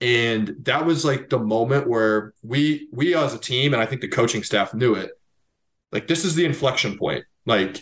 and 0.00 0.54
that 0.62 0.84
was 0.84 1.04
like 1.04 1.30
the 1.30 1.38
moment 1.38 1.88
where 1.88 2.34
we 2.42 2.88
we 2.92 3.14
as 3.14 3.32
a 3.32 3.38
team 3.38 3.72
and 3.72 3.82
i 3.82 3.86
think 3.86 4.00
the 4.00 4.08
coaching 4.08 4.42
staff 4.42 4.74
knew 4.74 4.94
it 4.94 5.10
like 5.92 6.06
this 6.06 6.24
is 6.24 6.34
the 6.34 6.44
inflection 6.44 6.98
point. 6.98 7.24
Like 7.44 7.80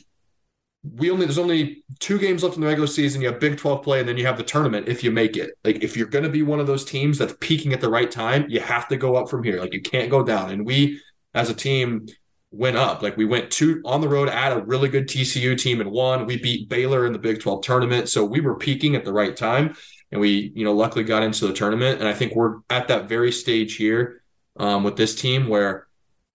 we 0.83 1.11
only 1.11 1.27
there's 1.27 1.39
only 1.39 1.83
two 1.99 2.19
games 2.19 2.43
left 2.43 2.57
in 2.57 2.61
the 2.61 2.67
regular 2.67 2.87
season. 2.87 3.21
You 3.21 3.29
have 3.29 3.41
big 3.41 3.57
12 3.57 3.83
play 3.83 4.01
and 4.01 4.09
then 4.09 4.17
you 4.17 4.27
have 4.27 4.37
the 4.37 4.45
tournament 4.45 4.89
if 4.89 5.03
you 5.03 5.11
make 5.11 5.37
it. 5.37 5.53
Like 5.65 5.83
if 5.83 5.97
you're 5.97 6.07
going 6.07 6.25
to 6.25 6.31
be 6.31 6.43
one 6.43 6.61
of 6.61 6.67
those 6.67 6.85
teams 6.85 7.19
that's 7.19 7.35
peaking 7.41 7.73
at 7.73 7.81
the 7.81 7.91
right 7.91 8.11
time 8.11 8.47
you 8.49 8.61
have 8.61 8.89
to 8.89 8.97
go 8.97 9.17
up 9.17 9.29
from 9.29 9.43
here. 9.43 9.61
Like 9.61 9.73
you 9.73 9.81
can't 9.81 10.11
go 10.11 10.23
down. 10.23 10.51
And 10.51 10.67
we 10.67 11.01
as 11.35 11.49
a 11.51 11.55
team 11.55 12.07
went 12.51 12.77
up. 12.77 13.03
Like 13.03 13.17
we 13.17 13.25
went 13.25 13.51
two 13.51 13.81
on 13.85 14.01
the 14.01 14.09
road 14.09 14.29
at 14.29 14.57
a 14.57 14.63
really 14.63 14.89
good 14.89 15.09
tcu 15.09 15.59
team 15.59 15.81
and 15.81 15.91
won. 15.91 16.27
We 16.27 16.37
beat 16.37 16.69
baylor 16.69 17.07
in 17.07 17.13
the 17.13 17.19
big 17.19 17.41
12 17.41 17.63
tournament. 17.63 18.09
So 18.11 18.25
we 18.25 18.41
were 18.41 18.57
peaking 18.57 18.95
at 18.95 19.05
the 19.05 19.13
right 19.13 19.37
time 19.37 19.75
and 20.15 20.21
we 20.21 20.53
you 20.55 20.65
know 20.65 20.73
luckily 20.73 21.05
got 21.05 21.23
into 21.23 21.47
the 21.47 21.53
tournament. 21.53 21.99
And 22.01 22.09
i 22.09 22.15
think 22.15 22.35
we're 22.35 22.61
at 22.71 22.89
that 22.89 23.09
very 23.09 23.33
stage 23.33 23.77
here 23.77 24.23
um, 24.59 24.85
with 24.85 24.97
this 24.97 25.15
team 25.15 25.49
where 25.49 25.89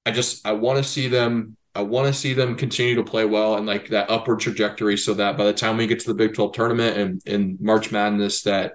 i 0.05 0.11
just 0.11 0.45
i 0.45 0.51
want 0.51 0.77
to 0.77 0.83
see 0.83 1.07
them 1.07 1.55
i 1.73 1.81
want 1.81 2.07
to 2.07 2.13
see 2.13 2.33
them 2.33 2.55
continue 2.55 2.95
to 2.95 3.03
play 3.03 3.25
well 3.25 3.55
and 3.55 3.65
like 3.65 3.87
that 3.89 4.09
upward 4.09 4.41
trajectory 4.41 4.97
so 4.97 5.13
that 5.13 5.37
by 5.37 5.45
the 5.45 5.53
time 5.53 5.77
we 5.77 5.87
get 5.87 6.01
to 6.01 6.07
the 6.07 6.13
big 6.13 6.35
12 6.35 6.53
tournament 6.53 6.97
and 6.97 7.21
in 7.25 7.57
march 7.61 7.91
madness 7.91 8.43
that 8.43 8.73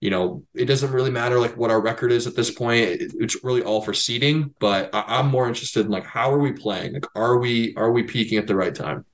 you 0.00 0.10
know 0.10 0.42
it 0.54 0.64
doesn't 0.64 0.90
really 0.90 1.12
matter 1.12 1.38
like 1.38 1.56
what 1.56 1.70
our 1.70 1.80
record 1.80 2.10
is 2.10 2.26
at 2.26 2.34
this 2.34 2.50
point. 2.50 2.80
It's 2.80 3.44
really 3.44 3.62
all 3.62 3.80
for 3.80 3.94
seeding 3.94 4.52
but 4.58 4.90
I, 4.92 5.04
i'm 5.20 5.28
more 5.28 5.46
interested 5.46 5.86
in 5.86 5.92
like 5.92 6.04
how 6.04 6.32
are 6.32 6.40
we 6.40 6.52
playing? 6.52 6.94
Like 6.94 7.06
are 7.14 7.38
we 7.38 7.74
are 7.76 7.92
we 7.92 8.02
peaking 8.02 8.38
at 8.38 8.48
the 8.48 8.56
right 8.56 8.74
time 8.74 9.04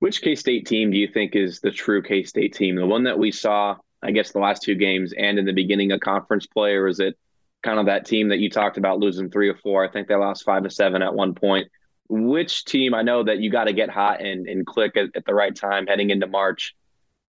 which 0.00 0.20
K 0.20 0.34
State 0.34 0.66
team 0.66 0.90
do 0.90 0.98
you 0.98 1.08
think 1.08 1.36
is 1.36 1.60
the 1.60 1.70
true 1.70 2.02
K 2.02 2.24
State 2.24 2.54
team? 2.54 2.76
The 2.76 2.86
one 2.86 3.04
that 3.04 3.18
we 3.18 3.30
saw, 3.30 3.76
I 4.02 4.10
guess, 4.10 4.32
the 4.32 4.40
last 4.40 4.62
two 4.62 4.74
games 4.74 5.14
and 5.16 5.38
in 5.38 5.44
the 5.46 5.52
beginning 5.52 5.92
of 5.92 6.00
conference 6.00 6.46
play, 6.46 6.72
or 6.72 6.88
is 6.88 7.00
it 7.00 7.16
kind 7.62 7.78
of 7.78 7.86
that 7.86 8.06
team 8.06 8.28
that 8.28 8.38
you 8.38 8.50
talked 8.50 8.78
about 8.78 8.98
losing 8.98 9.30
three 9.30 9.48
or 9.48 9.56
four? 9.56 9.84
I 9.84 9.90
think 9.90 10.08
they 10.08 10.14
lost 10.16 10.44
five 10.44 10.64
to 10.64 10.70
seven 10.70 11.02
at 11.02 11.14
one 11.14 11.34
point. 11.34 11.68
Which 12.08 12.64
team? 12.64 12.92
I 12.94 13.02
know 13.02 13.22
that 13.22 13.38
you 13.38 13.50
got 13.50 13.64
to 13.64 13.72
get 13.72 13.88
hot 13.88 14.20
and, 14.20 14.48
and 14.48 14.66
click 14.66 14.96
at, 14.96 15.10
at 15.14 15.24
the 15.24 15.34
right 15.34 15.54
time 15.54 15.86
heading 15.86 16.10
into 16.10 16.26
March. 16.26 16.74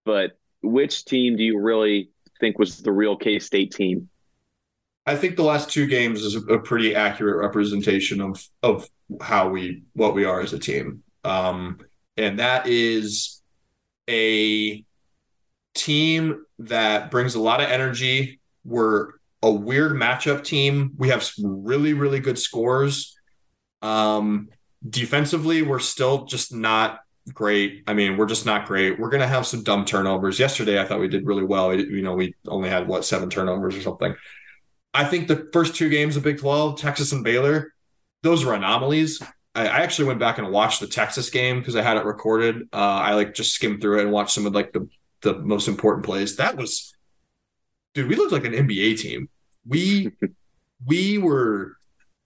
but 0.06 0.32
which 0.64 1.06
team 1.06 1.38
do 1.38 1.44
you 1.44 1.60
really 1.60 2.10
think 2.40 2.58
was 2.58 2.78
the 2.78 2.92
real 2.92 3.16
K 3.16 3.40
State 3.40 3.72
team? 3.72 4.10
I 5.06 5.16
think 5.16 5.36
the 5.36 5.44
last 5.44 5.70
two 5.72 5.88
games 5.88 6.22
is 6.22 6.36
a 6.36 6.60
pretty 6.60 6.96
accurate 6.96 7.38
representation 7.42 8.22
of 8.22 8.48
of 8.62 8.88
how 9.20 9.50
we 9.50 9.84
what 9.94 10.14
we 10.14 10.26
are 10.26 10.42
as 10.42 10.54
a 10.54 10.60
team, 10.60 11.04
um, 11.24 11.80
and 12.18 12.40
that 12.40 12.68
is 12.68 13.42
a 14.10 14.84
team 15.74 16.46
that 16.60 17.12
brings 17.12 17.36
a 17.36 17.42
lot 17.42 17.62
of 17.62 17.70
energy. 17.70 18.40
We're 18.64 19.10
a 19.42 19.52
weird 19.52 19.94
matchup 19.94 20.44
team. 20.44 20.92
We 20.98 21.10
have 21.10 21.24
some 21.24 21.64
really 21.64 21.94
really 21.94 22.20
good 22.20 22.38
scores. 22.38 23.16
Um, 23.82 24.50
defensively, 24.88 25.62
we're 25.62 25.80
still 25.80 26.26
just 26.26 26.54
not 26.54 27.00
great. 27.34 27.84
I 27.88 27.94
mean, 27.94 28.18
we're 28.18 28.26
just 28.26 28.46
not 28.46 28.68
great. 28.68 29.00
We're 29.00 29.10
going 29.10 29.22
to 29.22 29.28
have 29.28 29.46
some 29.46 29.64
dumb 29.64 29.86
turnovers. 29.86 30.40
Yesterday, 30.40 30.80
I 30.80 30.86
thought 30.86 31.00
we 31.00 31.08
did 31.08 31.26
really 31.26 31.44
well. 31.44 31.74
You 31.74 32.02
know, 32.02 32.14
we 32.14 32.36
only 32.48 32.70
had 32.70 32.88
what 32.88 33.06
seven 33.06 33.30
turnovers 33.30 33.76
or 33.76 33.82
something. 33.82 34.16
I 34.94 35.06
think 35.06 35.28
the 35.28 35.48
first 35.54 35.76
two 35.76 35.90
games 35.90 36.18
of 36.18 36.24
Big 36.24 36.40
12, 36.40 36.80
Texas 36.80 37.12
and 37.12 37.24
Baylor, 37.24 37.74
those 38.24 38.44
were 38.44 38.54
anomalies. 38.54 39.22
I, 39.56 39.68
I 39.68 39.80
actually 39.80 40.06
went 40.06 40.20
back 40.20 40.38
and 40.38 40.50
watched 40.50 40.80
the 40.80 40.88
Texas 40.88 41.30
game 41.30 41.60
because 41.60 41.76
I 41.76 41.82
had 41.82 41.98
it 41.98 42.06
recorded. 42.06 42.68
Uh, 42.74 42.76
I 42.76 43.14
like 43.14 43.34
just 43.34 43.54
skimmed 43.54 43.82
through 43.82 44.00
it 44.00 44.04
and 44.04 44.12
watched 44.12 44.32
some 44.32 44.46
of 44.46 44.54
like 44.54 44.74
the 44.74 44.88
the 45.22 45.36
most 45.36 45.68
important 45.68 46.06
plays. 46.06 46.38
That 46.38 46.58
was, 46.58 46.94
dude, 47.94 48.10
we 48.10 48.16
looked 48.16 48.32
like 48.32 48.46
an 48.46 48.54
NBA 48.54 49.00
team. 49.00 49.30
We 49.66 50.12
we 50.86 51.18
were 51.18 51.78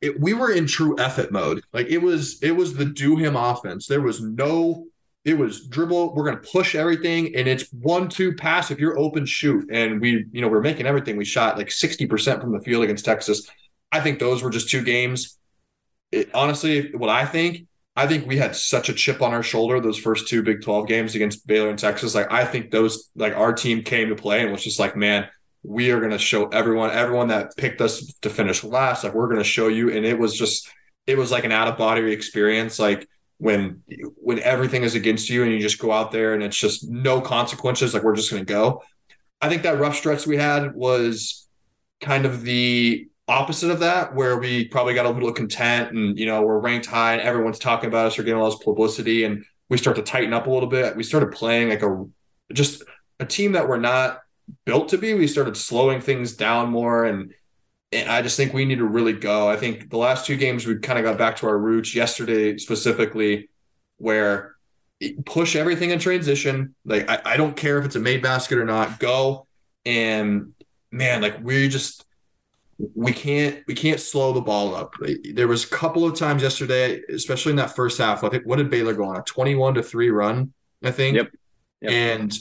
it, 0.01 0.19
we 0.19 0.33
were 0.33 0.51
in 0.51 0.67
true 0.67 0.97
effort 0.99 1.31
mode. 1.31 1.63
Like 1.73 1.87
it 1.87 1.99
was 1.99 2.41
it 2.41 2.51
was 2.51 2.75
the 2.75 2.85
do 2.85 3.17
him 3.17 3.35
offense. 3.35 3.87
There 3.87 4.01
was 4.01 4.21
no 4.21 4.85
it 5.25 5.35
was 5.39 5.65
dribble. 5.65 6.13
We're 6.13 6.23
going 6.23 6.39
to 6.39 6.51
push 6.51 6.75
everything, 6.75 7.35
and 7.35 7.47
it's 7.47 7.67
one 7.73 8.07
two 8.07 8.35
pass. 8.35 8.69
If 8.69 8.79
you're 8.79 8.97
open, 8.97 9.25
shoot. 9.25 9.67
And 9.71 9.99
we, 9.99 10.25
you 10.31 10.39
know, 10.39 10.47
we're 10.47 10.61
making 10.61 10.85
everything. 10.85 11.17
We 11.17 11.25
shot 11.25 11.57
like 11.57 11.71
sixty 11.71 12.05
percent 12.05 12.41
from 12.41 12.53
the 12.53 12.59
field 12.59 12.83
against 12.83 13.05
Texas. 13.05 13.49
I 13.91 14.01
think 14.01 14.19
those 14.19 14.43
were 14.43 14.51
just 14.51 14.69
two 14.69 14.83
games. 14.83 15.39
It, 16.15 16.29
honestly, 16.33 16.91
what 16.93 17.09
I 17.09 17.25
think, 17.25 17.67
I 17.95 18.07
think 18.07 18.27
we 18.27 18.37
had 18.37 18.55
such 18.55 18.89
a 18.89 18.93
chip 18.93 19.21
on 19.21 19.33
our 19.33 19.43
shoulder 19.43 19.79
those 19.79 19.97
first 19.97 20.27
two 20.27 20.43
Big 20.43 20.61
Twelve 20.61 20.87
games 20.87 21.15
against 21.15 21.47
Baylor 21.47 21.69
and 21.69 21.79
Texas. 21.79 22.15
Like 22.15 22.31
I 22.31 22.45
think 22.45 22.71
those, 22.71 23.09
like 23.15 23.35
our 23.35 23.53
team 23.53 23.83
came 23.83 24.09
to 24.09 24.15
play 24.15 24.41
and 24.41 24.51
was 24.51 24.63
just 24.63 24.79
like, 24.79 24.95
man, 24.95 25.27
we 25.63 25.91
are 25.91 25.99
going 25.99 26.11
to 26.11 26.19
show 26.19 26.47
everyone, 26.47 26.91
everyone 26.91 27.29
that 27.29 27.55
picked 27.57 27.81
us 27.81 28.13
to 28.21 28.29
finish 28.29 28.63
last, 28.63 29.03
like 29.03 29.13
we're 29.13 29.27
going 29.27 29.39
to 29.39 29.43
show 29.43 29.67
you. 29.67 29.91
And 29.91 30.05
it 30.05 30.19
was 30.19 30.37
just, 30.37 30.69
it 31.07 31.17
was 31.17 31.31
like 31.31 31.43
an 31.43 31.51
out 31.51 31.67
of 31.67 31.77
body 31.77 32.11
experience. 32.11 32.79
Like 32.79 33.07
when 33.37 33.83
when 34.15 34.39
everything 34.39 34.83
is 34.83 34.95
against 34.95 35.29
you 35.29 35.43
and 35.43 35.51
you 35.51 35.59
just 35.59 35.79
go 35.79 35.91
out 35.91 36.11
there 36.11 36.33
and 36.33 36.43
it's 36.43 36.57
just 36.57 36.89
no 36.89 37.19
consequences 37.19 37.93
like 37.93 38.03
we're 38.03 38.15
just 38.15 38.31
going 38.31 38.45
to 38.45 38.53
go 38.53 38.81
i 39.41 39.49
think 39.49 39.63
that 39.63 39.77
rough 39.77 39.95
stretch 39.95 40.25
we 40.25 40.37
had 40.37 40.73
was 40.73 41.47
kind 41.99 42.25
of 42.25 42.43
the 42.43 43.07
opposite 43.27 43.71
of 43.71 43.79
that 43.79 44.13
where 44.13 44.37
we 44.37 44.67
probably 44.67 44.93
got 44.93 45.05
a 45.05 45.09
little 45.09 45.33
content 45.33 45.91
and 45.91 46.17
you 46.17 46.25
know 46.25 46.43
we're 46.43 46.59
ranked 46.59 46.85
high 46.85 47.13
and 47.13 47.21
everyone's 47.21 47.57
talking 47.57 47.87
about 47.87 48.05
us 48.05 48.19
or 48.19 48.23
getting 48.23 48.39
all 48.39 48.49
this 48.49 48.63
publicity 48.63 49.23
and 49.23 49.43
we 49.67 49.77
start 49.77 49.95
to 49.95 50.03
tighten 50.03 50.31
up 50.31 50.45
a 50.45 50.49
little 50.49 50.69
bit 50.69 50.95
we 50.95 51.01
started 51.01 51.31
playing 51.31 51.69
like 51.69 51.81
a 51.81 52.05
just 52.53 52.83
a 53.19 53.25
team 53.25 53.53
that 53.53 53.67
we're 53.67 53.79
not 53.79 54.21
built 54.63 54.89
to 54.89 54.97
be 54.97 55.15
we 55.15 55.25
started 55.25 55.57
slowing 55.57 55.99
things 55.99 56.35
down 56.35 56.69
more 56.69 57.05
and 57.05 57.33
and 57.91 58.09
I 58.09 58.21
just 58.21 58.35
think 58.35 58.53
we 58.53 58.65
need 58.65 58.79
to 58.79 58.85
really 58.85 59.13
go. 59.13 59.47
I 59.47 59.55
think 59.55 59.89
the 59.89 59.97
last 59.97 60.25
two 60.25 60.35
games 60.35 60.65
we 60.65 60.77
kind 60.79 60.99
of 60.99 61.05
got 61.05 61.17
back 61.17 61.37
to 61.37 61.47
our 61.47 61.57
roots. 61.57 61.95
Yesterday 61.95 62.57
specifically, 62.57 63.49
where 63.97 64.55
push 65.25 65.55
everything 65.55 65.91
in 65.91 65.99
transition. 65.99 66.75
Like 66.85 67.09
I, 67.09 67.21
I 67.25 67.37
don't 67.37 67.55
care 67.55 67.77
if 67.77 67.85
it's 67.85 67.95
a 67.95 67.99
made 67.99 68.21
basket 68.21 68.57
or 68.57 68.65
not. 68.65 68.99
Go 68.99 69.47
and 69.85 70.53
man, 70.91 71.21
like 71.21 71.43
we 71.43 71.67
just 71.67 72.04
we 72.77 73.13
can't 73.13 73.63
we 73.67 73.73
can't 73.73 73.99
slow 73.99 74.33
the 74.33 74.41
ball 74.41 74.75
up. 74.75 74.95
There 75.33 75.47
was 75.47 75.63
a 75.63 75.69
couple 75.69 76.05
of 76.05 76.17
times 76.17 76.41
yesterday, 76.41 77.01
especially 77.09 77.51
in 77.51 77.55
that 77.57 77.75
first 77.75 77.97
half. 77.97 78.23
I 78.23 78.29
think 78.29 78.45
what 78.45 78.57
did 78.57 78.69
Baylor 78.69 78.93
go 78.93 79.05
on 79.05 79.17
a 79.17 79.21
twenty-one 79.23 79.75
to 79.75 79.83
three 79.83 80.09
run? 80.09 80.53
I 80.83 80.91
think. 80.91 81.17
Yep. 81.17 81.31
yep. 81.81 81.91
And 81.91 82.33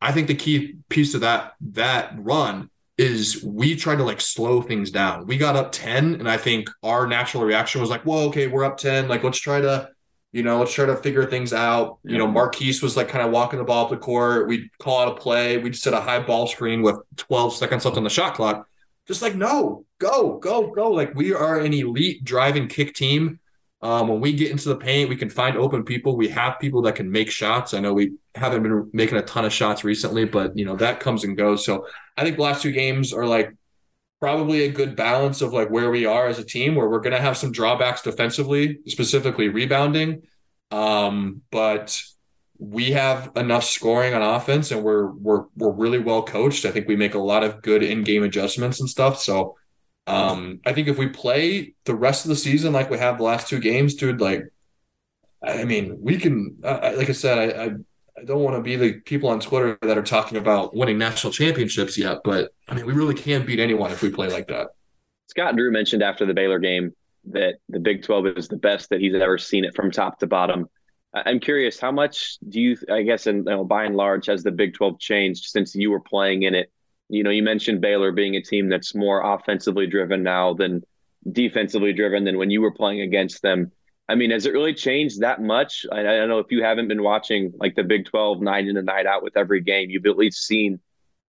I 0.00 0.12
think 0.12 0.28
the 0.28 0.34
key 0.34 0.76
piece 0.88 1.14
of 1.14 1.22
that 1.22 1.54
that 1.60 2.14
run 2.18 2.70
is 2.98 3.42
we 3.44 3.76
tried 3.76 3.96
to 3.96 4.04
like 4.04 4.20
slow 4.20 4.60
things 4.60 4.90
down. 4.90 5.26
We 5.26 5.38
got 5.38 5.56
up 5.56 5.70
10, 5.70 6.16
and 6.16 6.28
I 6.28 6.36
think 6.36 6.68
our 6.82 7.06
natural 7.06 7.44
reaction 7.44 7.80
was 7.80 7.90
like, 7.90 8.04
"Well, 8.04 8.24
okay, 8.24 8.48
we're 8.48 8.64
up 8.64 8.76
10. 8.76 9.08
Like, 9.08 9.22
let's 9.22 9.38
try 9.38 9.60
to, 9.60 9.88
you 10.32 10.42
know, 10.42 10.58
let's 10.58 10.74
try 10.74 10.84
to 10.84 10.96
figure 10.96 11.24
things 11.24 11.52
out. 11.52 11.98
Yeah. 12.04 12.12
You 12.12 12.18
know, 12.18 12.26
Markquis 12.26 12.82
was 12.82 12.96
like 12.96 13.08
kind 13.08 13.24
of 13.24 13.30
walking 13.30 13.60
the 13.60 13.64
ball 13.64 13.84
up 13.84 13.90
the 13.90 13.96
court. 13.96 14.48
We'd 14.48 14.68
call 14.78 15.00
out 15.00 15.16
a 15.16 15.20
play. 15.20 15.58
We'd 15.58 15.76
set 15.76 15.94
a 15.94 16.00
high 16.00 16.20
ball 16.20 16.48
screen 16.48 16.82
with 16.82 16.96
12 17.16 17.54
seconds 17.54 17.84
left 17.84 17.96
on 17.96 18.04
the 18.04 18.10
shot 18.10 18.34
clock. 18.34 18.68
Just 19.08 19.22
like, 19.22 19.34
no, 19.34 19.86
go, 19.98 20.38
go, 20.38 20.70
go. 20.70 20.90
Like, 20.90 21.14
we 21.14 21.32
are 21.32 21.58
an 21.58 21.72
elite 21.72 22.22
driving 22.22 22.68
kick 22.68 22.94
team. 22.94 23.40
Um, 23.80 24.08
when 24.08 24.20
we 24.20 24.32
get 24.32 24.50
into 24.50 24.68
the 24.68 24.76
paint, 24.76 25.08
we 25.08 25.16
can 25.16 25.30
find 25.30 25.56
open 25.56 25.84
people. 25.84 26.16
We 26.16 26.28
have 26.28 26.58
people 26.60 26.82
that 26.82 26.96
can 26.96 27.10
make 27.10 27.30
shots. 27.30 27.74
I 27.74 27.80
know 27.80 27.94
we 27.94 28.14
haven't 28.34 28.62
been 28.62 28.90
making 28.92 29.18
a 29.18 29.22
ton 29.22 29.44
of 29.44 29.52
shots 29.52 29.84
recently, 29.84 30.24
but 30.24 30.56
you 30.58 30.64
know 30.64 30.76
that 30.76 31.00
comes 31.00 31.24
and 31.24 31.36
goes. 31.36 31.64
So 31.64 31.86
I 32.16 32.24
think 32.24 32.36
the 32.36 32.42
last 32.42 32.62
two 32.62 32.72
games 32.72 33.12
are 33.12 33.24
like 33.24 33.54
probably 34.20 34.64
a 34.64 34.68
good 34.68 34.96
balance 34.96 35.42
of 35.42 35.52
like 35.52 35.70
where 35.70 35.90
we 35.90 36.06
are 36.06 36.26
as 36.26 36.38
a 36.40 36.44
team, 36.44 36.74
where 36.74 36.88
we're 36.88 37.00
going 37.00 37.14
to 37.14 37.20
have 37.20 37.36
some 37.36 37.52
drawbacks 37.52 38.02
defensively, 38.02 38.80
specifically 38.86 39.48
rebounding, 39.48 40.22
um, 40.72 41.42
but 41.52 42.02
we 42.58 42.92
have 42.92 43.30
enough 43.36 43.64
scoring 43.64 44.14
on 44.14 44.22
offense, 44.22 44.70
and 44.70 44.82
we're 44.82 45.06
we're 45.06 45.44
we're 45.56 45.72
really 45.72 45.98
well 45.98 46.22
coached. 46.22 46.64
I 46.64 46.70
think 46.70 46.88
we 46.88 46.96
make 46.96 47.14
a 47.14 47.18
lot 47.18 47.44
of 47.44 47.62
good 47.62 47.82
in-game 47.82 48.24
adjustments 48.24 48.80
and 48.80 48.88
stuff. 48.88 49.20
So 49.20 49.56
um, 50.06 50.60
I 50.66 50.72
think 50.72 50.88
if 50.88 50.98
we 50.98 51.08
play 51.08 51.74
the 51.84 51.94
rest 51.94 52.24
of 52.24 52.30
the 52.30 52.36
season 52.36 52.72
like 52.72 52.90
we 52.90 52.98
have 52.98 53.18
the 53.18 53.24
last 53.24 53.48
two 53.48 53.60
games, 53.60 53.94
dude, 53.94 54.20
like, 54.20 54.44
I 55.42 55.64
mean, 55.64 55.98
we 56.00 56.18
can. 56.18 56.56
Uh, 56.64 56.94
like 56.96 57.08
I 57.08 57.12
said, 57.12 57.38
I, 57.38 57.64
I, 57.64 57.70
I 58.20 58.24
don't 58.24 58.42
want 58.42 58.56
to 58.56 58.62
be 58.62 58.74
the 58.74 58.94
people 59.00 59.28
on 59.28 59.38
Twitter 59.38 59.78
that 59.82 59.96
are 59.96 60.02
talking 60.02 60.38
about 60.38 60.74
winning 60.74 60.98
national 60.98 61.32
championships 61.32 61.96
yet, 61.96 62.18
but 62.24 62.50
I 62.68 62.74
mean, 62.74 62.86
we 62.86 62.92
really 62.92 63.14
can 63.14 63.46
beat 63.46 63.60
anyone 63.60 63.92
if 63.92 64.02
we 64.02 64.10
play 64.10 64.28
like 64.28 64.48
that. 64.48 64.68
Scott 65.28 65.54
Drew 65.54 65.70
mentioned 65.70 66.02
after 66.02 66.26
the 66.26 66.34
Baylor 66.34 66.58
game 66.58 66.92
that 67.30 67.56
the 67.68 67.78
Big 67.78 68.02
12 68.02 68.26
is 68.38 68.48
the 68.48 68.56
best 68.56 68.90
that 68.90 69.00
he's 69.00 69.14
ever 69.14 69.38
seen 69.38 69.64
it 69.64 69.76
from 69.76 69.90
top 69.90 70.18
to 70.20 70.26
bottom. 70.26 70.68
I'm 71.26 71.40
curious, 71.40 71.78
how 71.80 71.92
much 71.92 72.38
do 72.48 72.60
you, 72.60 72.76
I 72.90 73.02
guess, 73.02 73.26
and 73.26 73.38
you 73.38 73.50
know, 73.50 73.64
by 73.64 73.84
and 73.84 73.96
large, 73.96 74.26
has 74.26 74.42
the 74.42 74.50
Big 74.50 74.74
12 74.74 74.98
changed 74.98 75.44
since 75.44 75.74
you 75.74 75.90
were 75.90 76.00
playing 76.00 76.42
in 76.42 76.54
it? 76.54 76.70
You 77.08 77.22
know, 77.22 77.30
you 77.30 77.42
mentioned 77.42 77.80
Baylor 77.80 78.12
being 78.12 78.36
a 78.36 78.42
team 78.42 78.68
that's 78.68 78.94
more 78.94 79.34
offensively 79.34 79.86
driven 79.86 80.22
now 80.22 80.54
than 80.54 80.82
defensively 81.30 81.92
driven 81.92 82.24
than 82.24 82.38
when 82.38 82.50
you 82.50 82.60
were 82.60 82.72
playing 82.72 83.00
against 83.00 83.42
them. 83.42 83.72
I 84.08 84.14
mean, 84.14 84.30
has 84.30 84.46
it 84.46 84.52
really 84.52 84.74
changed 84.74 85.20
that 85.20 85.42
much? 85.42 85.84
I, 85.92 86.00
I 86.00 86.02
don't 86.02 86.28
know 86.28 86.38
if 86.38 86.50
you 86.50 86.62
haven't 86.62 86.88
been 86.88 87.02
watching 87.02 87.52
like 87.58 87.74
the 87.74 87.84
Big 87.84 88.06
12 88.06 88.40
night 88.40 88.66
in 88.66 88.76
and 88.76 88.86
night 88.86 89.06
out 89.06 89.22
with 89.22 89.36
every 89.36 89.60
game, 89.60 89.90
you've 89.90 90.06
at 90.06 90.16
least 90.16 90.46
seen 90.46 90.80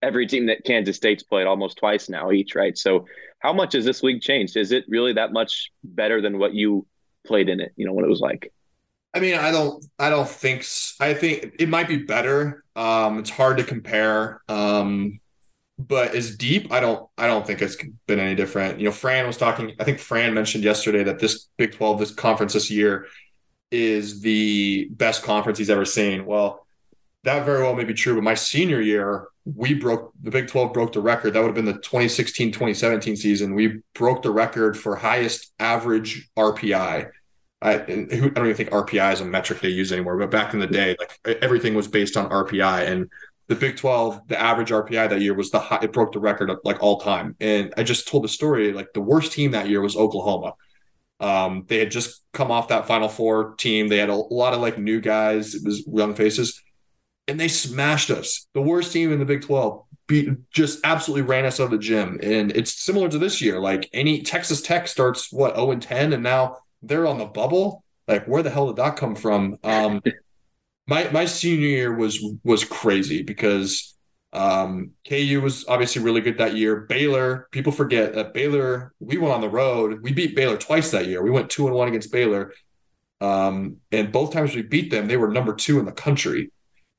every 0.01 0.27
team 0.27 0.45
that 0.47 0.63
Kansas 0.63 0.95
State's 0.97 1.23
played 1.23 1.47
almost 1.47 1.77
twice 1.77 2.09
now 2.09 2.31
each, 2.31 2.55
right? 2.55 2.77
So, 2.77 3.05
how 3.39 3.53
much 3.53 3.73
has 3.73 3.85
this 3.85 4.03
league 4.03 4.21
changed? 4.21 4.57
Is 4.57 4.71
it 4.71 4.85
really 4.87 5.13
that 5.13 5.31
much 5.31 5.71
better 5.83 6.21
than 6.21 6.39
what 6.39 6.53
you 6.53 6.85
played 7.25 7.49
in 7.49 7.59
it? 7.59 7.71
You 7.75 7.85
know 7.85 7.93
what 7.93 8.03
it 8.03 8.09
was 8.09 8.19
like. 8.19 8.51
I 9.13 9.19
mean, 9.19 9.35
I 9.35 9.51
don't, 9.51 9.83
I 9.97 10.09
don't 10.09 10.29
think. 10.29 10.65
I 10.99 11.13
think 11.13 11.55
it 11.59 11.67
might 11.67 11.87
be 11.87 11.97
better. 11.97 12.63
Um, 12.75 13.19
it's 13.19 13.29
hard 13.29 13.57
to 13.57 13.63
compare. 13.63 14.41
Um, 14.47 15.19
but 15.79 16.13
as 16.13 16.35
deep, 16.35 16.71
I 16.71 16.81
don't 16.81 17.09
I 17.17 17.25
don't 17.25 17.47
think 17.47 17.61
it's 17.61 17.77
been 18.05 18.19
any 18.19 18.35
different. 18.35 18.79
You 18.79 18.85
know, 18.85 18.91
Fran 18.91 19.25
was 19.25 19.37
talking, 19.37 19.73
I 19.79 19.85
think 19.85 19.99
Fran 19.99 20.33
mentioned 20.33 20.63
yesterday 20.63 21.03
that 21.05 21.19
this 21.19 21.47
Big 21.57 21.73
12, 21.73 21.99
this 21.99 22.13
conference 22.13 22.53
this 22.53 22.69
year 22.69 23.07
is 23.71 24.19
the 24.21 24.89
best 24.91 25.23
conference 25.23 25.57
he's 25.57 25.69
ever 25.69 25.85
seen. 25.85 26.25
Well, 26.25 26.65
that 27.23 27.45
very 27.45 27.63
well 27.63 27.75
may 27.75 27.85
be 27.85 27.93
true, 27.93 28.15
but 28.15 28.23
my 28.23 28.33
senior 28.33 28.81
year, 28.81 29.27
we 29.45 29.73
broke 29.73 30.11
the 30.21 30.31
Big 30.31 30.47
12 30.47 30.73
broke 30.73 30.91
the 30.91 31.01
record. 31.01 31.33
That 31.33 31.39
would 31.39 31.47
have 31.47 31.55
been 31.55 31.65
the 31.65 31.73
2016 31.73 32.51
2017 32.51 33.15
season. 33.15 33.55
We 33.55 33.81
broke 33.93 34.21
the 34.21 34.31
record 34.31 34.77
for 34.77 34.97
highest 34.97 35.53
average 35.59 36.29
RPI. 36.37 37.09
I, 37.61 37.73
I 37.73 37.85
don't 37.85 38.37
even 38.37 38.55
think 38.55 38.69
RPI 38.69 39.13
is 39.13 39.21
a 39.21 39.25
metric 39.25 39.59
they 39.59 39.69
use 39.69 39.91
anymore, 39.91 40.17
but 40.17 40.31
back 40.31 40.53
in 40.53 40.59
the 40.59 40.67
day, 40.67 40.95
like 40.97 41.39
everything 41.43 41.75
was 41.75 41.87
based 41.87 42.15
on 42.15 42.29
RPI. 42.29 42.87
And 42.87 43.09
the 43.47 43.55
Big 43.55 43.77
12, 43.77 44.27
the 44.27 44.39
average 44.39 44.69
RPI 44.69 45.09
that 45.09 45.21
year 45.21 45.33
was 45.33 45.49
the 45.51 45.59
high, 45.59 45.79
it 45.81 45.91
broke 45.91 46.13
the 46.13 46.19
record 46.19 46.49
of, 46.49 46.59
like 46.63 46.81
all 46.81 47.01
time. 47.01 47.35
And 47.39 47.73
I 47.75 47.83
just 47.83 48.07
told 48.07 48.23
the 48.23 48.29
story 48.29 48.71
like 48.71 48.93
the 48.93 49.01
worst 49.01 49.33
team 49.33 49.51
that 49.51 49.67
year 49.67 49.81
was 49.81 49.97
Oklahoma. 49.97 50.53
Um, 51.19 51.65
they 51.67 51.79
had 51.79 51.91
just 51.91 52.23
come 52.31 52.49
off 52.49 52.69
that 52.69 52.87
Final 52.87 53.09
Four 53.09 53.55
team. 53.55 53.89
They 53.89 53.97
had 53.97 54.09
a, 54.09 54.13
a 54.13 54.15
lot 54.15 54.53
of 54.53 54.61
like 54.61 54.77
new 54.77 55.01
guys, 55.01 55.55
it 55.55 55.65
was 55.65 55.85
young 55.85 56.15
faces, 56.15 56.61
and 57.27 57.37
they 57.37 57.49
smashed 57.49 58.09
us. 58.09 58.47
The 58.53 58.61
worst 58.61 58.93
team 58.93 59.11
in 59.11 59.19
the 59.19 59.25
Big 59.25 59.41
12 59.41 59.83
beat 60.07 60.29
just 60.51 60.79
absolutely 60.85 61.23
ran 61.23 61.45
us 61.45 61.59
out 61.59 61.65
of 61.65 61.71
the 61.71 61.77
gym. 61.77 62.19
And 62.23 62.51
it's 62.51 62.73
similar 62.73 63.09
to 63.09 63.19
this 63.19 63.41
year. 63.41 63.59
Like 63.59 63.89
any 63.91 64.21
Texas 64.21 64.61
Tech 64.61 64.87
starts 64.87 65.31
what 65.33 65.55
0 65.55 65.71
and 65.71 65.81
10, 65.81 66.13
and 66.13 66.23
now 66.23 66.57
they're 66.81 67.07
on 67.07 67.17
the 67.17 67.25
bubble. 67.25 67.83
Like 68.07 68.25
where 68.25 68.43
the 68.43 68.49
hell 68.49 68.67
did 68.67 68.77
that 68.77 68.95
come 68.95 69.15
from? 69.15 69.57
Um, 69.63 70.01
my 70.87 71.09
my 71.11 71.25
senior 71.25 71.67
year 71.67 71.95
was 71.95 72.23
was 72.43 72.63
crazy 72.63 73.21
because 73.21 73.95
um, 74.31 74.91
KU 75.07 75.41
was 75.41 75.65
obviously 75.67 76.03
really 76.03 76.21
good 76.21 76.37
that 76.37 76.55
year. 76.55 76.81
Baylor, 76.81 77.47
people 77.51 77.71
forget 77.71 78.13
that 78.13 78.33
Baylor, 78.33 78.93
we 78.99 79.17
went 79.17 79.33
on 79.33 79.41
the 79.41 79.49
road. 79.49 80.01
We 80.03 80.13
beat 80.13 80.35
Baylor 80.35 80.57
twice 80.57 80.91
that 80.91 81.07
year. 81.07 81.23
We 81.23 81.31
went 81.31 81.49
two 81.49 81.67
and 81.67 81.75
one 81.75 81.87
against 81.87 82.11
Baylor. 82.11 82.53
Um, 83.21 83.77
and 83.91 84.11
both 84.11 84.31
times 84.31 84.55
we 84.55 84.61
beat 84.61 84.91
them, 84.91 85.07
they 85.07 85.17
were 85.17 85.29
number 85.29 85.53
two 85.53 85.79
in 85.79 85.85
the 85.85 85.91
country. 85.91 86.51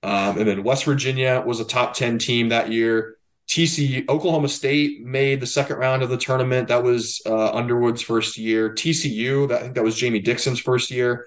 Um, 0.03 0.39
and 0.39 0.49
then 0.49 0.65
West 0.65 0.85
Virginia 0.85 1.43
was 1.47 1.61
a 1.61 1.65
top 1.65 1.95
10 1.95 2.19
team 2.19 2.49
that 2.49 2.73
year. 2.73 3.17
TCU, 3.51 4.09
Oklahoma 4.09 4.49
State 4.49 5.05
made 5.05 5.41
the 5.41 5.47
second 5.47 5.79
round 5.79 6.05
of 6.05 6.09
the 6.09 6.17
tournament. 6.17 6.69
That 6.69 6.85
was 6.85 7.21
uh, 7.27 7.53
Underwood's 7.53 8.01
first 8.01 8.39
year. 8.39 8.73
TCU, 8.73 9.49
that, 9.49 9.59
I 9.59 9.63
think 9.63 9.75
that 9.75 9.83
was 9.83 9.97
Jamie 9.97 10.21
Dixon's 10.21 10.61
first 10.61 10.89
year. 10.89 11.27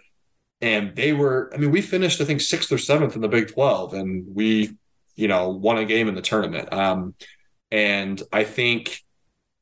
And 0.62 0.96
they 0.96 1.12
were, 1.12 1.52
I 1.54 1.58
mean, 1.58 1.72
we 1.72 1.82
finished, 1.82 2.22
I 2.22 2.26
think, 2.26 2.40
sixth 2.40 2.72
or 2.72 2.78
seventh 2.78 3.16
in 3.16 3.22
the 3.22 3.28
Big 3.28 3.52
12, 3.52 3.94
and 3.94 4.26
we, 4.34 4.72
you 5.18 5.28
know, 5.28 5.50
won 5.50 5.78
a 5.78 5.84
game 5.84 6.08
in 6.08 6.16
the 6.16 6.22
tournament. 6.22 6.72
Um, 6.72 7.14
and 7.72 8.24
I 8.32 8.46
think 8.46 9.04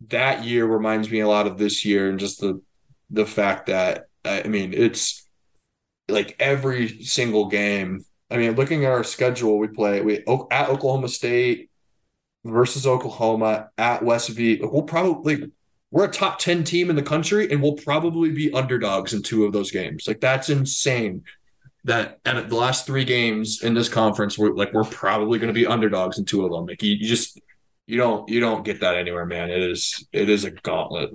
that 0.09 0.43
year 0.43 0.67
reminds 0.67 1.09
me 1.09 1.21
a 1.21 1.27
lot 1.27 1.47
of 1.47 1.57
this 1.57 1.83
year 1.83 2.09
and 2.09 2.19
just 2.19 2.41
the 2.41 2.61
the 3.09 3.25
fact 3.25 3.67
that 3.67 4.05
I 4.23 4.43
mean 4.43 4.73
it's 4.73 5.27
like 6.07 6.35
every 6.39 7.03
single 7.03 7.47
game. 7.47 8.05
I 8.29 8.37
mean, 8.37 8.55
looking 8.55 8.85
at 8.85 8.91
our 8.91 9.03
schedule, 9.03 9.57
we 9.57 9.67
play 9.67 10.01
we 10.01 10.19
at 10.51 10.69
Oklahoma 10.69 11.09
State, 11.09 11.70
versus 12.43 12.87
Oklahoma 12.87 13.69
at 13.77 14.03
West 14.03 14.29
V. 14.29 14.59
We'll 14.61 14.83
probably 14.83 15.51
we're 15.91 16.05
a 16.05 16.11
top 16.11 16.39
10 16.39 16.63
team 16.63 16.89
in 16.89 16.95
the 16.95 17.03
country 17.03 17.51
and 17.51 17.61
we'll 17.61 17.73
probably 17.73 18.31
be 18.31 18.51
underdogs 18.53 19.13
in 19.13 19.21
two 19.21 19.45
of 19.45 19.51
those 19.51 19.71
games. 19.71 20.07
Like 20.07 20.21
that's 20.21 20.49
insane. 20.49 21.23
That 21.83 22.19
and 22.25 22.49
the 22.49 22.55
last 22.55 22.85
three 22.85 23.03
games 23.03 23.63
in 23.63 23.73
this 23.73 23.89
conference, 23.89 24.37
we're 24.37 24.53
like 24.53 24.71
we're 24.71 24.83
probably 24.83 25.39
going 25.39 25.53
to 25.53 25.59
be 25.59 25.65
underdogs 25.65 26.19
in 26.19 26.25
two 26.25 26.45
of 26.45 26.51
them. 26.51 26.67
Like 26.67 26.83
you, 26.83 26.93
you 26.93 27.07
just 27.07 27.41
you 27.87 27.97
don't 27.97 28.29
you 28.29 28.39
don't 28.39 28.63
get 28.63 28.81
that 28.81 28.95
anywhere, 28.95 29.25
man. 29.25 29.49
It 29.49 29.63
is 29.63 30.07
it 30.13 30.29
is 30.29 30.43
a 30.43 30.51
gauntlet. 30.51 31.11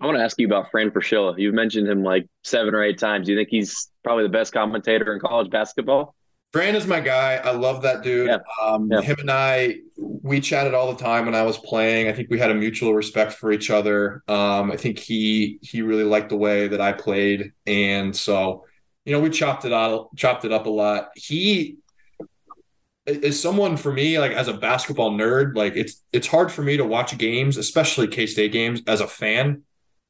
I 0.00 0.06
want 0.06 0.16
to 0.16 0.24
ask 0.24 0.38
you 0.38 0.46
about 0.46 0.70
Fran 0.70 0.92
Fraschilla. 0.92 1.34
You've 1.36 1.54
mentioned 1.54 1.88
him 1.88 2.02
like 2.02 2.26
seven 2.42 2.74
or 2.74 2.82
eight 2.82 2.98
times. 2.98 3.26
Do 3.26 3.32
you 3.32 3.38
think 3.38 3.50
he's 3.50 3.90
probably 4.02 4.22
the 4.22 4.30
best 4.30 4.52
commentator 4.52 5.12
in 5.12 5.20
college 5.20 5.50
basketball? 5.50 6.14
Fran 6.52 6.74
is 6.74 6.86
my 6.86 6.98
guy. 6.98 7.36
I 7.36 7.52
love 7.52 7.82
that 7.82 8.02
dude. 8.02 8.26
Yeah. 8.26 8.38
Um, 8.60 8.90
yeah. 8.90 9.00
Him 9.00 9.16
and 9.20 9.30
I, 9.30 9.76
we 9.96 10.40
chatted 10.40 10.74
all 10.74 10.92
the 10.92 11.02
time 11.02 11.24
when 11.26 11.34
I 11.34 11.42
was 11.42 11.56
playing. 11.58 12.08
I 12.08 12.12
think 12.12 12.28
we 12.28 12.40
had 12.40 12.50
a 12.50 12.54
mutual 12.54 12.92
respect 12.92 13.34
for 13.34 13.52
each 13.52 13.70
other. 13.70 14.24
Um, 14.26 14.72
I 14.72 14.76
think 14.76 14.98
he 14.98 15.58
he 15.62 15.82
really 15.82 16.04
liked 16.04 16.30
the 16.30 16.36
way 16.36 16.66
that 16.66 16.80
I 16.80 16.92
played, 16.92 17.52
and 17.66 18.16
so 18.16 18.64
you 19.04 19.12
know 19.12 19.20
we 19.20 19.30
chopped 19.30 19.64
it 19.64 19.72
out, 19.72 20.14
chopped 20.16 20.44
it 20.44 20.52
up 20.52 20.66
a 20.66 20.70
lot. 20.70 21.10
He 21.14 21.76
is 23.06 23.40
someone 23.40 23.76
for 23.76 23.92
me 23.92 24.18
like 24.18 24.32
as 24.32 24.48
a 24.48 24.54
basketball 24.54 25.12
nerd. 25.12 25.54
Like 25.54 25.76
it's 25.76 26.02
it's 26.12 26.26
hard 26.26 26.50
for 26.50 26.62
me 26.62 26.76
to 26.78 26.84
watch 26.84 27.16
games, 27.16 27.58
especially 27.58 28.08
K 28.08 28.26
State 28.26 28.50
games, 28.50 28.82
as 28.88 29.00
a 29.00 29.06
fan 29.06 29.62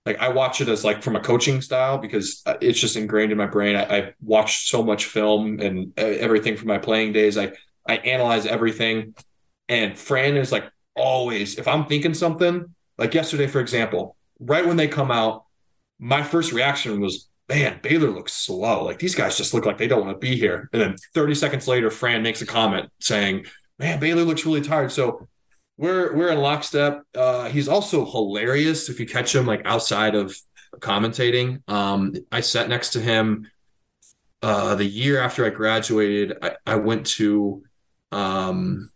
like 0.06 0.18
I 0.18 0.28
watch 0.28 0.60
it 0.60 0.68
as 0.68 0.84
like 0.84 1.02
from 1.02 1.16
a 1.16 1.20
coaching 1.20 1.60
style 1.60 1.98
because 1.98 2.42
uh, 2.46 2.54
it's 2.60 2.80
just 2.80 2.96
ingrained 2.96 3.32
in 3.32 3.38
my 3.38 3.46
brain. 3.46 3.76
I, 3.76 4.14
watched 4.20 4.68
so 4.68 4.82
much 4.82 5.06
film 5.06 5.60
and 5.60 5.92
uh, 5.98 6.02
everything 6.02 6.56
from 6.56 6.68
my 6.68 6.78
playing 6.78 7.12
days. 7.12 7.36
I 7.36 7.52
I 7.86 7.96
analyze 7.96 8.46
everything, 8.46 9.14
and 9.68 9.98
Fran 9.98 10.36
is 10.36 10.52
like 10.52 10.70
always. 10.96 11.58
If 11.58 11.68
I'm 11.68 11.86
thinking 11.86 12.14
something, 12.14 12.74
like 12.96 13.14
yesterday, 13.14 13.46
for 13.46 13.60
example, 13.60 14.16
right 14.38 14.66
when 14.66 14.76
they 14.76 14.88
come 14.88 15.10
out, 15.10 15.44
my 15.98 16.22
first 16.22 16.52
reaction 16.52 17.00
was, 17.00 17.28
"Man, 17.48 17.78
Baylor 17.82 18.10
looks 18.10 18.32
slow. 18.32 18.84
Like 18.84 18.98
these 19.00 19.14
guys 19.14 19.36
just 19.36 19.52
look 19.52 19.66
like 19.66 19.76
they 19.76 19.88
don't 19.88 20.04
want 20.06 20.18
to 20.18 20.26
be 20.26 20.36
here." 20.36 20.70
And 20.72 20.80
then 20.80 20.96
30 21.14 21.34
seconds 21.34 21.68
later, 21.68 21.90
Fran 21.90 22.22
makes 22.22 22.40
a 22.40 22.46
comment 22.46 22.88
saying, 23.00 23.44
"Man, 23.78 24.00
Baylor 24.00 24.22
looks 24.22 24.46
really 24.46 24.62
tired." 24.62 24.92
So 24.92 25.28
we're 25.80 26.14
we're 26.14 26.28
in 26.28 26.38
lockstep. 26.38 27.04
Uh, 27.14 27.48
he's 27.48 27.66
also 27.66 28.04
hilarious 28.04 28.90
if 28.90 29.00
you 29.00 29.06
catch 29.06 29.34
him 29.34 29.46
like 29.46 29.62
outside 29.64 30.14
of 30.14 30.36
commentating. 30.78 31.62
Um, 31.68 32.14
I 32.30 32.42
sat 32.42 32.68
next 32.68 32.90
to 32.90 33.00
him 33.00 33.50
uh, 34.42 34.74
the 34.74 34.84
year 34.84 35.22
after 35.22 35.46
I 35.46 35.48
graduated. 35.48 36.36
I, 36.42 36.56
I 36.66 36.74
went 36.74 37.06
to 37.18 37.62
um, 38.12 38.90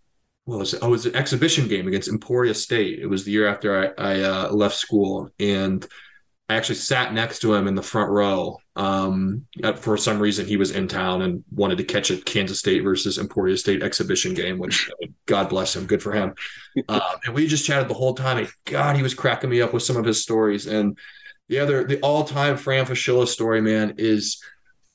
what 0.44 0.58
was 0.58 0.74
it? 0.74 0.80
Oh, 0.82 0.88
it 0.88 0.90
was 0.90 1.06
an 1.06 1.16
exhibition 1.16 1.68
game 1.68 1.88
against 1.88 2.08
Emporia 2.08 2.52
State. 2.52 2.98
It 2.98 3.06
was 3.06 3.24
the 3.24 3.32
year 3.32 3.48
after 3.48 3.94
I, 3.98 4.16
I 4.16 4.20
uh, 4.20 4.52
left 4.52 4.76
school, 4.76 5.30
and 5.40 5.86
I 6.50 6.56
actually 6.56 6.74
sat 6.74 7.14
next 7.14 7.38
to 7.40 7.54
him 7.54 7.66
in 7.66 7.76
the 7.76 7.82
front 7.82 8.10
row. 8.10 8.58
Um, 8.76 9.46
for 9.76 9.96
some 9.96 10.18
reason, 10.18 10.46
he 10.46 10.56
was 10.56 10.72
in 10.72 10.88
town 10.88 11.22
and 11.22 11.44
wanted 11.52 11.78
to 11.78 11.84
catch 11.84 12.10
a 12.10 12.16
Kansas 12.16 12.58
State 12.58 12.82
versus 12.82 13.18
Emporia 13.18 13.56
State 13.56 13.82
exhibition 13.82 14.34
game, 14.34 14.58
which 14.58 14.90
God 15.26 15.48
bless 15.48 15.76
him, 15.76 15.86
good 15.86 16.02
for 16.02 16.12
him. 16.12 16.34
Um, 16.88 17.00
and 17.24 17.34
we 17.34 17.46
just 17.46 17.66
chatted 17.66 17.88
the 17.88 17.94
whole 17.94 18.14
time. 18.14 18.38
And 18.38 18.48
God, 18.64 18.96
he 18.96 19.02
was 19.02 19.14
cracking 19.14 19.50
me 19.50 19.62
up 19.62 19.72
with 19.72 19.84
some 19.84 19.96
of 19.96 20.04
his 20.04 20.22
stories. 20.22 20.66
And 20.66 20.98
the 21.48 21.60
other, 21.60 21.84
the 21.84 22.00
all-time 22.00 22.56
Fran 22.56 22.86
Fraschilla 22.86 23.28
story, 23.28 23.60
man, 23.60 23.94
is 23.98 24.42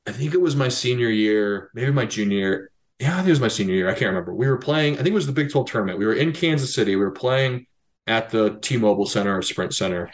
I 0.08 0.12
think 0.12 0.34
it 0.34 0.42
was 0.42 0.56
my 0.56 0.70
senior 0.70 1.10
year, 1.10 1.70
maybe 1.74 1.92
my 1.92 2.06
junior 2.06 2.38
year. 2.38 2.72
Yeah, 3.00 3.14
I 3.14 3.18
think 3.18 3.28
it 3.28 3.32
was 3.32 3.40
my 3.40 3.48
senior 3.48 3.76
year. 3.76 3.88
I 3.88 3.94
can't 3.94 4.08
remember. 4.08 4.34
We 4.34 4.48
were 4.48 4.58
playing. 4.58 4.96
I 4.96 4.98
think 4.98 5.10
it 5.10 5.14
was 5.14 5.28
the 5.28 5.32
Big 5.32 5.52
12 5.52 5.70
tournament. 5.70 6.00
We 6.00 6.06
were 6.06 6.14
in 6.14 6.34
Kansas 6.34 6.74
City. 6.74 6.98
We 6.98 7.04
were 7.04 7.12
playing 7.12 7.68
at 8.08 8.30
the 8.30 8.58
T-Mobile 8.60 9.06
Center 9.06 9.38
or 9.38 9.42
Sprint 9.42 9.74
Center 9.74 10.12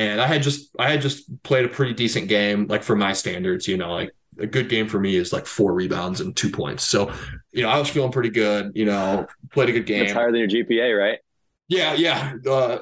and 0.00 0.18
I 0.18 0.26
had 0.26 0.42
just 0.42 0.74
I 0.78 0.90
had 0.90 1.02
just 1.02 1.42
played 1.42 1.66
a 1.66 1.68
pretty 1.68 1.92
decent 1.92 2.28
game, 2.28 2.66
like 2.68 2.82
for 2.82 2.96
my 2.96 3.12
standards, 3.12 3.68
you 3.68 3.76
know, 3.76 3.92
like 3.92 4.10
a 4.38 4.46
good 4.46 4.70
game 4.70 4.88
for 4.88 4.98
me 4.98 5.14
is 5.14 5.30
like 5.30 5.44
four 5.44 5.74
rebounds 5.74 6.22
and 6.22 6.34
two 6.34 6.50
points. 6.50 6.84
So, 6.84 7.12
you 7.52 7.62
know, 7.62 7.68
I 7.68 7.78
was 7.78 7.90
feeling 7.90 8.10
pretty 8.10 8.30
good. 8.30 8.72
You 8.74 8.86
know, 8.86 9.26
played 9.52 9.68
a 9.68 9.72
good 9.72 9.84
game. 9.84 10.04
It's 10.04 10.12
higher 10.12 10.32
than 10.32 10.40
your 10.40 10.48
GPA, 10.48 10.98
right? 10.98 11.18
Yeah, 11.68 11.92
yeah. 11.92 12.32
Uh, 12.48 12.78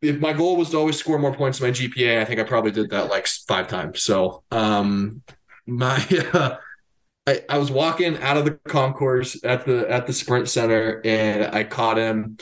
if 0.00 0.20
my 0.20 0.32
goal 0.32 0.56
was 0.56 0.70
to 0.70 0.76
always 0.76 0.96
score 0.96 1.18
more 1.18 1.34
points 1.34 1.58
than 1.58 1.70
my 1.70 1.72
GPA, 1.72 2.20
I 2.20 2.24
think 2.24 2.38
I 2.38 2.44
probably 2.44 2.70
did 2.70 2.90
that 2.90 3.10
like 3.10 3.26
five 3.26 3.66
times. 3.66 4.02
So, 4.02 4.44
um, 4.52 5.22
my 5.66 6.06
uh, 6.32 6.56
I, 7.26 7.40
I 7.48 7.58
was 7.58 7.72
walking 7.72 8.16
out 8.18 8.36
of 8.36 8.44
the 8.44 8.52
concourse 8.68 9.42
at 9.42 9.66
the 9.66 9.90
at 9.90 10.06
the 10.06 10.12
Sprint 10.12 10.48
Center, 10.48 11.00
and 11.04 11.52
I 11.52 11.64
caught 11.64 11.98
him, 11.98 12.38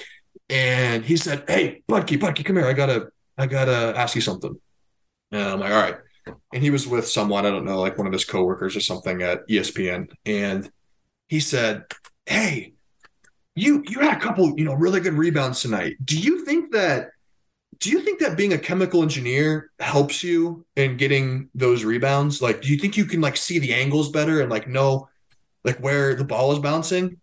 and 0.50 1.02
he 1.02 1.16
said, 1.16 1.44
"Hey, 1.48 1.82
Budke, 1.88 2.18
Budke, 2.18 2.44
come 2.44 2.56
here. 2.56 2.66
I 2.66 2.74
gotta 2.74 3.08
I 3.38 3.46
gotta 3.46 3.94
ask 3.96 4.14
you 4.14 4.20
something. 4.20 4.58
And 5.30 5.42
I'm 5.42 5.60
like, 5.60 5.72
all 5.72 5.80
right. 5.80 5.96
And 6.52 6.62
he 6.62 6.70
was 6.70 6.86
with 6.86 7.08
someone, 7.08 7.46
I 7.46 7.50
don't 7.50 7.64
know, 7.64 7.80
like 7.80 7.96
one 7.96 8.06
of 8.06 8.12
his 8.12 8.24
coworkers 8.24 8.76
or 8.76 8.80
something 8.80 9.22
at 9.22 9.48
ESPN. 9.48 10.10
And 10.26 10.70
he 11.28 11.40
said, 11.40 11.84
Hey, 12.26 12.74
you 13.54 13.82
you 13.88 14.00
had 14.00 14.16
a 14.16 14.20
couple, 14.20 14.58
you 14.58 14.64
know, 14.64 14.74
really 14.74 15.00
good 15.00 15.14
rebounds 15.14 15.62
tonight. 15.62 15.96
Do 16.04 16.18
you 16.18 16.44
think 16.44 16.72
that 16.72 17.10
do 17.80 17.90
you 17.90 18.00
think 18.00 18.20
that 18.20 18.36
being 18.36 18.52
a 18.52 18.58
chemical 18.58 19.02
engineer 19.02 19.70
helps 19.78 20.22
you 20.24 20.66
in 20.74 20.96
getting 20.96 21.48
those 21.54 21.84
rebounds? 21.84 22.42
Like, 22.42 22.60
do 22.60 22.68
you 22.68 22.78
think 22.78 22.96
you 22.96 23.04
can 23.04 23.20
like 23.20 23.36
see 23.36 23.58
the 23.58 23.72
angles 23.72 24.10
better 24.10 24.40
and 24.40 24.50
like 24.50 24.66
know 24.66 25.08
like 25.64 25.78
where 25.78 26.14
the 26.14 26.24
ball 26.24 26.52
is 26.52 26.58
bouncing? 26.58 27.20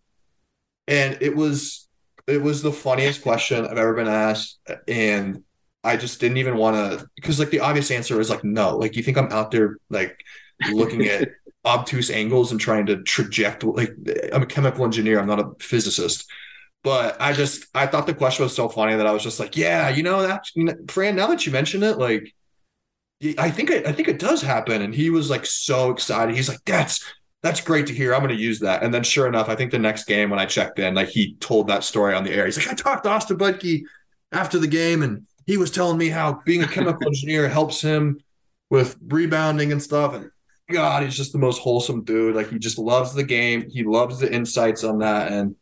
And 0.88 1.18
it 1.20 1.36
was 1.36 1.88
it 2.26 2.42
was 2.42 2.62
the 2.62 2.72
funniest 2.72 3.22
question 3.22 3.66
I've 3.66 3.78
ever 3.78 3.94
been 3.94 4.08
asked. 4.08 4.58
And 4.88 5.44
I 5.86 5.96
just 5.96 6.20
didn't 6.20 6.38
even 6.38 6.56
want 6.56 6.76
to 6.76 7.08
because 7.16 7.38
like 7.38 7.50
the 7.50 7.60
obvious 7.60 7.90
answer 7.90 8.20
is 8.20 8.28
like 8.28 8.44
no. 8.44 8.76
Like 8.76 8.96
you 8.96 9.02
think 9.02 9.16
I'm 9.16 9.32
out 9.32 9.50
there 9.50 9.78
like 9.88 10.18
looking 10.70 11.06
at 11.06 11.28
obtuse 11.64 12.10
angles 12.10 12.52
and 12.52 12.60
trying 12.60 12.86
to 12.86 13.02
traject 13.02 13.64
like 13.64 13.94
I'm 14.32 14.42
a 14.42 14.46
chemical 14.46 14.84
engineer. 14.84 15.20
I'm 15.20 15.26
not 15.26 15.40
a 15.40 15.52
physicist. 15.60 16.28
But 16.82 17.20
I 17.20 17.32
just 17.32 17.66
I 17.74 17.86
thought 17.86 18.06
the 18.06 18.14
question 18.14 18.44
was 18.44 18.54
so 18.54 18.68
funny 18.68 18.96
that 18.96 19.06
I 19.06 19.12
was 19.12 19.22
just 19.22 19.40
like, 19.40 19.56
yeah, 19.56 19.88
you 19.88 20.02
know 20.02 20.22
that 20.22 20.44
you 20.54 20.64
know, 20.64 20.74
Fran. 20.88 21.16
Now 21.16 21.28
that 21.28 21.46
you 21.46 21.52
mention 21.52 21.82
it, 21.82 21.98
like 21.98 22.32
I 23.38 23.50
think 23.50 23.70
it, 23.70 23.86
I 23.86 23.92
think 23.92 24.08
it 24.08 24.18
does 24.18 24.42
happen. 24.42 24.82
And 24.82 24.94
he 24.94 25.10
was 25.10 25.30
like 25.30 25.46
so 25.46 25.90
excited. 25.90 26.36
He's 26.36 26.48
like, 26.48 26.64
that's 26.64 27.04
that's 27.42 27.60
great 27.60 27.86
to 27.86 27.94
hear. 27.94 28.14
I'm 28.14 28.20
going 28.20 28.36
to 28.36 28.42
use 28.42 28.60
that. 28.60 28.82
And 28.82 28.92
then 28.92 29.02
sure 29.02 29.26
enough, 29.26 29.48
I 29.48 29.54
think 29.54 29.70
the 29.70 29.78
next 29.78 30.04
game 30.04 30.30
when 30.30 30.38
I 30.38 30.46
checked 30.46 30.78
in, 30.78 30.94
like 30.94 31.08
he 31.08 31.34
told 31.36 31.68
that 31.68 31.84
story 31.84 32.14
on 32.14 32.24
the 32.24 32.32
air. 32.32 32.44
He's 32.44 32.56
like, 32.56 32.68
I 32.68 32.74
talked 32.74 33.04
to 33.04 33.10
Austin 33.10 33.38
Budke 33.38 33.82
after 34.32 34.58
the 34.58 34.66
game 34.66 35.02
and 35.02 35.26
he 35.46 35.56
was 35.56 35.70
telling 35.70 35.96
me 35.96 36.08
how 36.08 36.40
being 36.44 36.62
a 36.62 36.68
chemical 36.68 37.06
engineer 37.06 37.48
helps 37.48 37.80
him 37.80 38.20
with 38.68 38.96
rebounding 39.06 39.72
and 39.72 39.82
stuff. 39.82 40.14
And 40.14 40.30
God, 40.68 41.04
he's 41.04 41.16
just 41.16 41.32
the 41.32 41.38
most 41.38 41.60
wholesome 41.60 42.02
dude. 42.02 42.34
Like 42.34 42.50
he 42.50 42.58
just 42.58 42.78
loves 42.78 43.14
the 43.14 43.24
game. 43.24 43.70
He 43.70 43.84
loves 43.84 44.18
the 44.18 44.32
insights 44.32 44.84
on 44.84 44.98
that. 44.98 45.32
And 45.32 45.56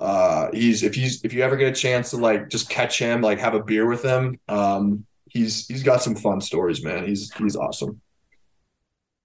uh 0.00 0.48
he's 0.52 0.82
if 0.82 0.94
he's 0.94 1.24
if 1.24 1.32
you 1.32 1.42
ever 1.42 1.56
get 1.56 1.68
a 1.68 1.74
chance 1.74 2.10
to 2.10 2.16
like 2.16 2.50
just 2.50 2.68
catch 2.68 2.98
him, 2.98 3.22
like 3.22 3.38
have 3.38 3.54
a 3.54 3.62
beer 3.62 3.86
with 3.86 4.04
him, 4.04 4.38
um, 4.48 5.06
he's 5.30 5.66
he's 5.66 5.82
got 5.82 6.02
some 6.02 6.14
fun 6.14 6.40
stories, 6.40 6.84
man. 6.84 7.06
He's 7.06 7.32
he's 7.34 7.56
awesome. 7.56 8.00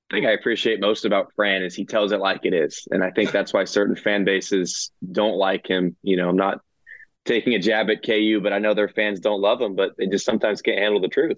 I 0.10 0.16
think 0.16 0.26
I 0.26 0.32
appreciate 0.32 0.80
most 0.80 1.06
about 1.06 1.32
Fran 1.36 1.62
is 1.62 1.76
he 1.76 1.86
tells 1.86 2.12
it 2.12 2.20
like 2.20 2.42
it 2.44 2.54
is. 2.54 2.88
And 2.90 3.04
I 3.04 3.12
think 3.12 3.32
that's 3.32 3.54
why 3.54 3.64
certain 3.66 3.96
fan 3.96 4.26
bases 4.26 4.92
don't 5.12 5.36
like 5.36 5.68
him. 5.68 5.96
You 6.02 6.18
know, 6.18 6.30
I'm 6.30 6.36
not 6.36 6.62
taking 7.26 7.54
a 7.54 7.60
jab 7.60 7.90
at 7.90 8.04
KU, 8.04 8.40
but 8.42 8.54
I 8.54 8.60
know 8.60 8.74
their 8.74 8.90
fans 8.90 9.20
don't 9.20 9.42
love 9.42 9.62
him, 9.62 9.76
but 9.76 9.92
they 9.98 10.08
just 10.08 10.26
sometimes 10.26 10.62
can't 10.62 10.80
handle 10.80 11.02
the 11.02 11.08
truth. 11.08 11.38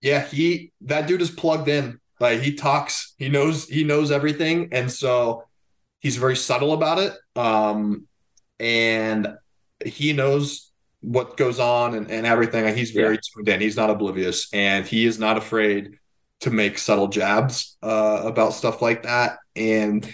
Yeah, 0.00 0.26
he 0.26 0.72
that 0.82 1.06
dude 1.06 1.22
is 1.22 1.30
plugged 1.30 1.68
in. 1.68 2.00
Like 2.20 2.40
he 2.40 2.54
talks, 2.54 3.14
he 3.18 3.28
knows 3.28 3.68
he 3.68 3.84
knows 3.84 4.10
everything, 4.10 4.68
and 4.72 4.90
so 4.90 5.44
he's 6.00 6.16
very 6.16 6.36
subtle 6.36 6.72
about 6.72 6.98
it. 6.98 7.14
Um, 7.36 8.06
and 8.58 9.36
he 9.84 10.12
knows 10.12 10.70
what 11.00 11.36
goes 11.36 11.58
on 11.58 11.94
and, 11.94 12.10
and 12.10 12.26
everything. 12.26 12.64
Like 12.64 12.76
he's 12.76 12.90
very 12.90 13.14
yeah. 13.14 13.20
tuned 13.34 13.48
in. 13.48 13.60
He's 13.60 13.76
not 13.76 13.90
oblivious, 13.90 14.52
and 14.52 14.86
he 14.86 15.06
is 15.06 15.18
not 15.18 15.36
afraid 15.36 15.98
to 16.40 16.50
make 16.50 16.78
subtle 16.78 17.08
jabs 17.08 17.76
uh, 17.82 18.22
about 18.24 18.52
stuff 18.52 18.82
like 18.82 19.04
that. 19.04 19.38
And 19.54 20.12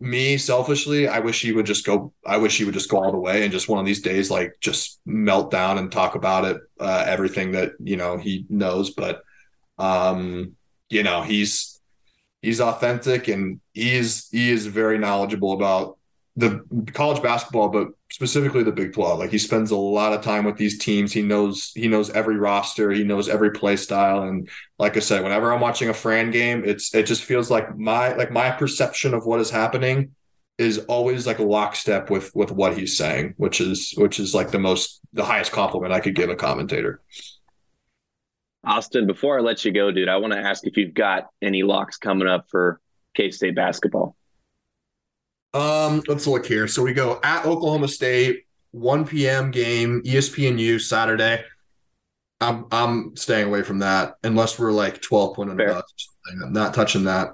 me 0.00 0.38
selfishly, 0.38 1.06
I 1.06 1.18
wish 1.18 1.42
he 1.42 1.52
would 1.52 1.66
just 1.66 1.84
go. 1.84 2.12
I 2.26 2.38
wish 2.38 2.56
he 2.56 2.64
would 2.64 2.74
just 2.74 2.90
go 2.90 3.02
all 3.02 3.12
the 3.12 3.18
way 3.18 3.42
and 3.42 3.52
just 3.52 3.68
one 3.68 3.78
of 3.78 3.86
these 3.86 4.00
days, 4.00 4.30
like 4.30 4.56
just 4.60 4.98
melt 5.04 5.50
down 5.50 5.78
and 5.78 5.92
talk 5.92 6.14
about 6.14 6.44
it, 6.46 6.60
uh, 6.80 7.04
everything 7.06 7.52
that 7.52 7.72
you 7.78 7.96
know 7.96 8.16
he 8.16 8.46
knows. 8.48 8.90
But 8.90 9.22
um, 9.78 10.56
you 10.88 11.02
know, 11.02 11.22
he's 11.22 11.80
he's 12.40 12.60
authentic 12.60 13.28
and 13.28 13.60
he 13.74 13.94
is 13.94 14.28
he 14.32 14.50
is 14.50 14.66
very 14.66 14.98
knowledgeable 14.98 15.52
about 15.52 15.98
the 16.40 16.92
college 16.92 17.22
basketball, 17.22 17.68
but 17.68 17.88
specifically 18.10 18.62
the 18.62 18.72
Big 18.72 18.92
12. 18.92 19.18
Like 19.18 19.30
he 19.30 19.38
spends 19.38 19.70
a 19.70 19.76
lot 19.76 20.12
of 20.12 20.22
time 20.22 20.44
with 20.44 20.56
these 20.56 20.78
teams. 20.78 21.12
He 21.12 21.22
knows 21.22 21.72
he 21.74 21.86
knows 21.86 22.10
every 22.10 22.36
roster, 22.36 22.90
he 22.90 23.04
knows 23.04 23.28
every 23.28 23.50
play 23.50 23.76
style. 23.76 24.22
And 24.22 24.48
like 24.78 24.96
I 24.96 25.00
said, 25.00 25.22
whenever 25.22 25.52
I'm 25.52 25.60
watching 25.60 25.88
a 25.88 25.94
Fran 25.94 26.30
game, 26.30 26.62
it's 26.64 26.94
it 26.94 27.04
just 27.04 27.24
feels 27.24 27.50
like 27.50 27.76
my 27.76 28.14
like 28.14 28.30
my 28.30 28.50
perception 28.50 29.14
of 29.14 29.26
what 29.26 29.40
is 29.40 29.50
happening 29.50 30.14
is 30.58 30.78
always 30.88 31.26
like 31.26 31.38
a 31.38 31.44
lockstep 31.44 32.10
with 32.10 32.34
with 32.34 32.50
what 32.50 32.76
he's 32.76 32.96
saying, 32.96 33.34
which 33.36 33.60
is 33.60 33.92
which 33.96 34.18
is 34.18 34.34
like 34.34 34.50
the 34.50 34.58
most 34.58 35.00
the 35.12 35.24
highest 35.24 35.52
compliment 35.52 35.92
I 35.92 36.00
could 36.00 36.14
give 36.14 36.30
a 36.30 36.36
commentator. 36.36 37.00
Austin, 38.64 39.06
before 39.06 39.38
I 39.38 39.42
let 39.42 39.64
you 39.64 39.72
go, 39.72 39.90
dude, 39.90 40.08
I 40.08 40.16
want 40.18 40.32
to 40.32 40.38
ask 40.38 40.66
if 40.66 40.76
you've 40.76 40.94
got 40.94 41.28
any 41.40 41.62
locks 41.62 41.96
coming 41.96 42.28
up 42.28 42.46
for 42.50 42.80
K 43.14 43.30
State 43.30 43.54
basketball. 43.54 44.16
Um, 45.52 46.02
let's 46.06 46.26
look 46.26 46.46
here. 46.46 46.68
So 46.68 46.82
we 46.82 46.92
go 46.92 47.18
at 47.22 47.44
Oklahoma 47.44 47.88
State, 47.88 48.44
1 48.72 49.06
p.m. 49.06 49.50
game, 49.50 50.02
ESPNU 50.04 50.80
Saturday. 50.80 51.44
I'm 52.40 52.66
I'm 52.72 53.16
staying 53.16 53.48
away 53.48 53.62
from 53.62 53.80
that 53.80 54.14
unless 54.24 54.58
we're 54.58 54.72
like 54.72 55.02
12 55.02 55.36
point 55.36 55.50
underdogs. 55.50 56.08
I'm 56.42 56.52
not 56.52 56.72
touching 56.72 57.04
that. 57.04 57.32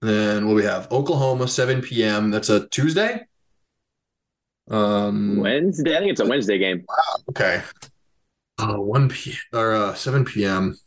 Then 0.00 0.46
what 0.46 0.54
we 0.54 0.64
have? 0.64 0.90
Oklahoma, 0.90 1.46
7 1.46 1.82
p.m. 1.82 2.30
That's 2.30 2.48
a 2.48 2.66
Tuesday. 2.68 3.26
Um 4.70 5.36
Wednesday. 5.36 5.94
I 5.94 5.98
think 5.98 6.12
it's 6.12 6.20
a 6.20 6.26
Wednesday 6.26 6.56
game. 6.56 6.84
Wow, 6.88 7.22
okay. 7.30 7.62
Uh 8.58 8.76
1 8.76 9.08
p 9.10 9.36
or 9.52 9.74
uh 9.74 9.94
7 9.94 10.24
p.m. 10.24 10.78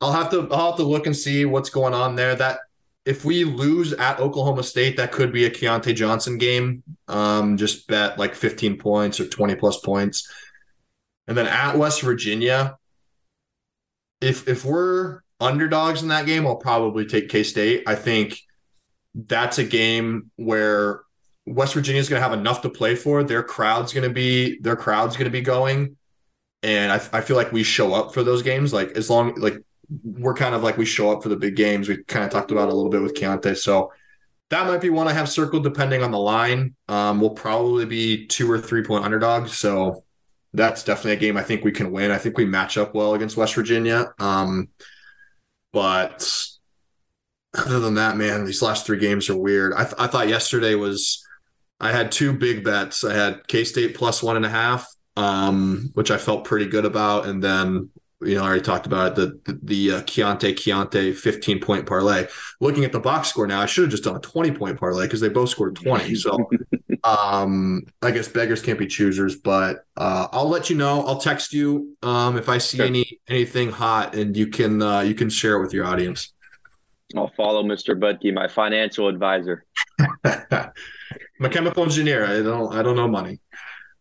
I'll 0.00 0.12
have 0.12 0.30
to 0.30 0.48
I'll 0.52 0.70
have 0.70 0.76
to 0.76 0.84
look 0.84 1.06
and 1.06 1.16
see 1.16 1.44
what's 1.44 1.70
going 1.70 1.94
on 1.94 2.14
there. 2.14 2.36
That 2.36 2.60
if 3.04 3.24
we 3.24 3.44
lose 3.44 3.92
at 3.94 4.20
Oklahoma 4.20 4.62
State, 4.62 4.96
that 4.98 5.12
could 5.12 5.32
be 5.32 5.44
a 5.44 5.50
Keyontae 5.50 5.94
Johnson 5.94 6.38
game. 6.38 6.82
Um, 7.08 7.56
just 7.56 7.86
bet 7.86 8.18
like 8.18 8.34
15 8.34 8.76
points 8.78 9.18
or 9.18 9.26
20 9.26 9.54
plus 9.54 9.80
points. 9.80 10.30
And 11.26 11.36
then 11.36 11.46
at 11.46 11.76
West 11.76 12.02
Virginia, 12.02 12.76
if 14.20 14.48
if 14.48 14.64
we're 14.64 15.20
underdogs 15.40 16.02
in 16.02 16.08
that 16.08 16.26
game, 16.26 16.46
I'll 16.46 16.56
probably 16.56 17.06
take 17.06 17.28
K 17.28 17.42
State. 17.42 17.84
I 17.86 17.94
think 17.94 18.40
that's 19.14 19.58
a 19.58 19.64
game 19.64 20.30
where 20.36 21.02
West 21.46 21.74
Virginia 21.74 22.00
is 22.00 22.08
going 22.08 22.20
to 22.20 22.28
have 22.28 22.38
enough 22.38 22.62
to 22.62 22.70
play 22.70 22.94
for. 22.94 23.22
Their 23.24 23.42
crowd's 23.42 23.92
going 23.92 24.08
to 24.08 24.14
be 24.14 24.58
their 24.60 24.76
crowd's 24.76 25.16
going 25.16 25.26
to 25.26 25.30
be 25.30 25.40
going, 25.40 25.96
and 26.62 26.92
I, 26.92 26.96
I 27.12 27.20
feel 27.20 27.36
like 27.36 27.52
we 27.52 27.62
show 27.62 27.94
up 27.94 28.14
for 28.14 28.22
those 28.22 28.42
games. 28.42 28.72
Like 28.72 28.92
as 28.92 29.08
long 29.10 29.34
like 29.36 29.62
we're 30.04 30.34
kind 30.34 30.54
of 30.54 30.62
like 30.62 30.76
we 30.76 30.84
show 30.84 31.10
up 31.10 31.22
for 31.22 31.28
the 31.28 31.36
big 31.36 31.56
games. 31.56 31.88
We 31.88 32.02
kind 32.04 32.24
of 32.24 32.30
talked 32.30 32.50
about 32.50 32.68
a 32.68 32.74
little 32.74 32.90
bit 32.90 33.02
with 33.02 33.14
Keyontae. 33.14 33.56
So 33.56 33.92
that 34.50 34.66
might 34.66 34.80
be 34.80 34.90
one 34.90 35.08
I 35.08 35.12
have 35.12 35.28
circled 35.28 35.64
depending 35.64 36.02
on 36.02 36.10
the 36.10 36.18
line. 36.18 36.74
Um, 36.88 37.20
we'll 37.20 37.30
probably 37.30 37.84
be 37.84 38.26
two 38.26 38.50
or 38.50 38.58
three 38.58 38.82
point 38.82 39.04
underdogs. 39.04 39.56
So 39.58 40.04
that's 40.54 40.82
definitely 40.84 41.12
a 41.12 41.16
game 41.16 41.36
I 41.36 41.42
think 41.42 41.64
we 41.64 41.72
can 41.72 41.92
win. 41.92 42.10
I 42.10 42.18
think 42.18 42.38
we 42.38 42.44
match 42.44 42.78
up 42.78 42.94
well 42.94 43.14
against 43.14 43.36
West 43.36 43.54
Virginia. 43.54 44.12
Um, 44.18 44.68
but 45.72 46.26
other 47.54 47.80
than 47.80 47.94
that, 47.94 48.16
man, 48.16 48.44
these 48.44 48.62
last 48.62 48.86
three 48.86 48.98
games 48.98 49.28
are 49.28 49.36
weird. 49.36 49.72
I, 49.74 49.84
th- 49.84 49.94
I 49.98 50.06
thought 50.06 50.28
yesterday 50.28 50.74
was, 50.74 51.22
I 51.80 51.92
had 51.92 52.10
two 52.10 52.32
big 52.32 52.64
bets. 52.64 53.04
I 53.04 53.14
had 53.14 53.46
K 53.46 53.64
State 53.64 53.94
plus 53.94 54.22
one 54.22 54.36
and 54.36 54.46
a 54.46 54.50
half, 54.50 54.86
um, 55.16 55.90
which 55.94 56.10
I 56.10 56.18
felt 56.18 56.44
pretty 56.44 56.66
good 56.66 56.84
about. 56.84 57.26
And 57.26 57.42
then 57.42 57.90
you 58.20 58.34
know, 58.34 58.42
I 58.42 58.46
already 58.46 58.62
talked 58.62 58.86
about 58.86 59.12
it, 59.12 59.14
the 59.16 59.52
the, 59.52 59.60
the 59.62 59.96
uh, 59.96 60.02
Keyontae 60.02 60.54
Keyontae 60.54 61.14
15 61.14 61.60
point 61.60 61.86
parlay. 61.86 62.26
Looking 62.60 62.84
at 62.84 62.92
the 62.92 63.00
box 63.00 63.28
score 63.28 63.46
now, 63.46 63.60
I 63.60 63.66
should 63.66 63.82
have 63.82 63.90
just 63.90 64.04
done 64.04 64.16
a 64.16 64.20
20 64.20 64.52
point 64.52 64.78
parlay 64.78 65.06
because 65.06 65.20
they 65.20 65.28
both 65.28 65.50
scored 65.50 65.76
20. 65.76 66.14
So 66.18 66.48
um 67.04 67.84
I 68.02 68.10
guess 68.10 68.26
beggars 68.26 68.60
can't 68.60 68.78
be 68.78 68.86
choosers, 68.86 69.36
but 69.36 69.84
uh 69.96 70.26
I'll 70.32 70.48
let 70.48 70.68
you 70.68 70.76
know. 70.76 71.06
I'll 71.06 71.18
text 71.18 71.52
you 71.52 71.96
um 72.02 72.36
if 72.36 72.48
I 72.48 72.58
see 72.58 72.78
sure. 72.78 72.86
any 72.86 73.20
anything 73.28 73.70
hot 73.70 74.16
and 74.16 74.36
you 74.36 74.48
can 74.48 74.82
uh 74.82 75.00
you 75.00 75.14
can 75.14 75.30
share 75.30 75.56
it 75.56 75.62
with 75.62 75.72
your 75.72 75.86
audience. 75.86 76.32
I'll 77.16 77.32
follow 77.36 77.62
Mr. 77.62 77.98
Budke, 77.98 78.34
my 78.34 78.48
financial 78.48 79.08
advisor. 79.08 79.64
My 81.40 81.48
chemical 81.48 81.84
engineer. 81.84 82.26
I 82.26 82.42
don't 82.42 82.74
I 82.74 82.82
don't 82.82 82.96
know 82.96 83.06
money. 83.06 83.40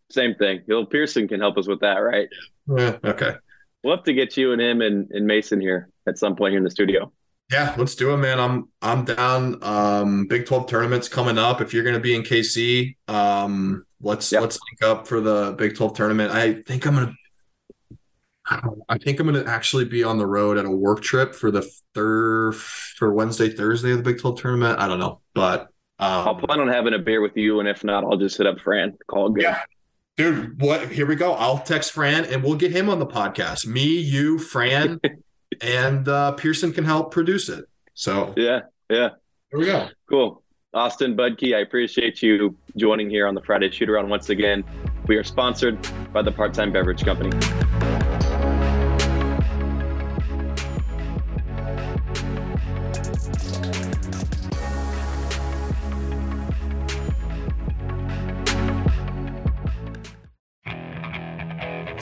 Same 0.10 0.34
thing. 0.36 0.64
Bill 0.68 0.86
Pearson 0.86 1.28
can 1.28 1.40
help 1.40 1.58
us 1.58 1.68
with 1.68 1.82
that, 1.82 1.98
right? 1.98 2.28
Yeah, 2.68 2.98
okay. 3.04 3.36
We'll 3.84 3.96
have 3.96 4.06
to 4.06 4.14
get 4.14 4.36
you 4.38 4.52
and 4.54 4.62
him 4.62 4.82
and, 4.82 5.10
and 5.12 5.26
Mason 5.26 5.62
here 5.62 5.90
at 6.08 6.18
some 6.18 6.36
point 6.36 6.52
here 6.52 6.58
in 6.58 6.64
the 6.64 6.72
studio. 6.72 7.12
Yeah, 7.52 7.76
let's 7.78 7.96
do 7.96 8.14
it, 8.14 8.18
man. 8.18 8.40
I'm 8.40 8.70
I'm 8.82 9.06
down. 9.06 9.64
Um, 9.64 10.28
Big 10.28 10.46
Twelve 10.46 10.68
tournaments 10.68 11.08
coming 11.08 11.38
up. 11.38 11.62
If 11.62 11.74
you're 11.74 11.84
going 11.84 11.96
to 11.96 12.02
be 12.02 12.14
in 12.14 12.24
KC, 12.24 12.98
um, 13.08 13.86
let's 14.02 14.32
yep. 14.32 14.42
let's 14.42 14.60
link 14.70 14.92
up 14.92 15.08
for 15.08 15.22
the 15.22 15.56
Big 15.58 15.76
Twelve 15.76 15.96
tournament. 15.96 16.34
I 16.34 16.62
think 16.64 16.86
I'm 16.86 16.96
gonna. 16.96 17.14
I 18.90 18.98
think 18.98 19.20
I'm 19.20 19.28
gonna 19.28 19.44
actually 19.46 19.86
be 19.86 20.04
on 20.04 20.18
the 20.18 20.26
road 20.26 20.58
at 20.58 20.66
a 20.66 20.72
work 20.72 21.02
trip 21.02 21.36
for 21.36 21.52
the 21.52 21.70
third 21.94 22.56
for 22.56 23.14
Wednesday, 23.14 23.50
Thursday 23.50 23.92
of 23.92 23.98
the 23.98 24.04
Big 24.04 24.20
Twelve 24.20 24.42
tournament. 24.42 24.80
I 24.80 24.88
don't 24.88 25.00
know, 25.00 25.22
but 25.34 25.70
um, 26.00 26.28
I'll 26.28 26.36
plan 26.36 26.60
on 26.60 26.68
having 26.68 26.94
a 26.94 27.00
beer 27.00 27.22
with 27.22 27.36
you, 27.38 27.60
and 27.60 27.68
if 27.68 27.84
not, 27.84 28.04
I'll 28.04 28.18
just 28.18 28.38
hit 28.38 28.48
up 28.48 28.60
Fran. 28.60 28.98
Call 29.08 29.28
it 29.28 29.34
good. 29.34 29.44
Yeah, 29.44 29.62
Dude, 30.18 30.60
what? 30.60 30.92
Here 30.92 31.06
we 31.06 31.16
go. 31.16 31.34
I'll 31.34 31.60
text 31.60 31.92
Fran 31.92 32.26
and 32.26 32.44
we'll 32.44 32.56
get 32.56 32.72
him 32.72 32.90
on 32.90 32.98
the 32.98 33.06
podcast. 33.06 33.68
Me, 33.68 33.86
you, 33.86 34.40
Fran, 34.40 35.00
and 35.62 36.08
uh, 36.08 36.32
Pearson 36.32 36.74
can 36.74 36.86
help 36.86 37.12
produce 37.12 37.50
it. 37.50 37.66
So 37.94 38.34
yeah, 38.36 38.62
yeah. 38.90 39.10
Here 39.52 39.60
we 39.60 39.66
go. 39.68 39.90
Cool. 40.10 40.42
Austin 40.74 41.16
Budke, 41.16 41.56
I 41.56 41.60
appreciate 41.60 42.24
you 42.24 42.56
joining 42.76 43.12
here 43.12 43.28
on 43.28 43.36
the 43.36 43.42
Friday 43.42 43.70
Shoot 43.70 43.90
Around 43.90 44.10
once 44.10 44.30
again. 44.30 44.64
We 45.06 45.16
are 45.18 45.24
sponsored 45.24 45.78
by 46.12 46.24
the 46.24 46.32
Part 46.32 46.54
Time 46.54 46.74
Beverage 46.74 47.06
Company. 47.06 47.30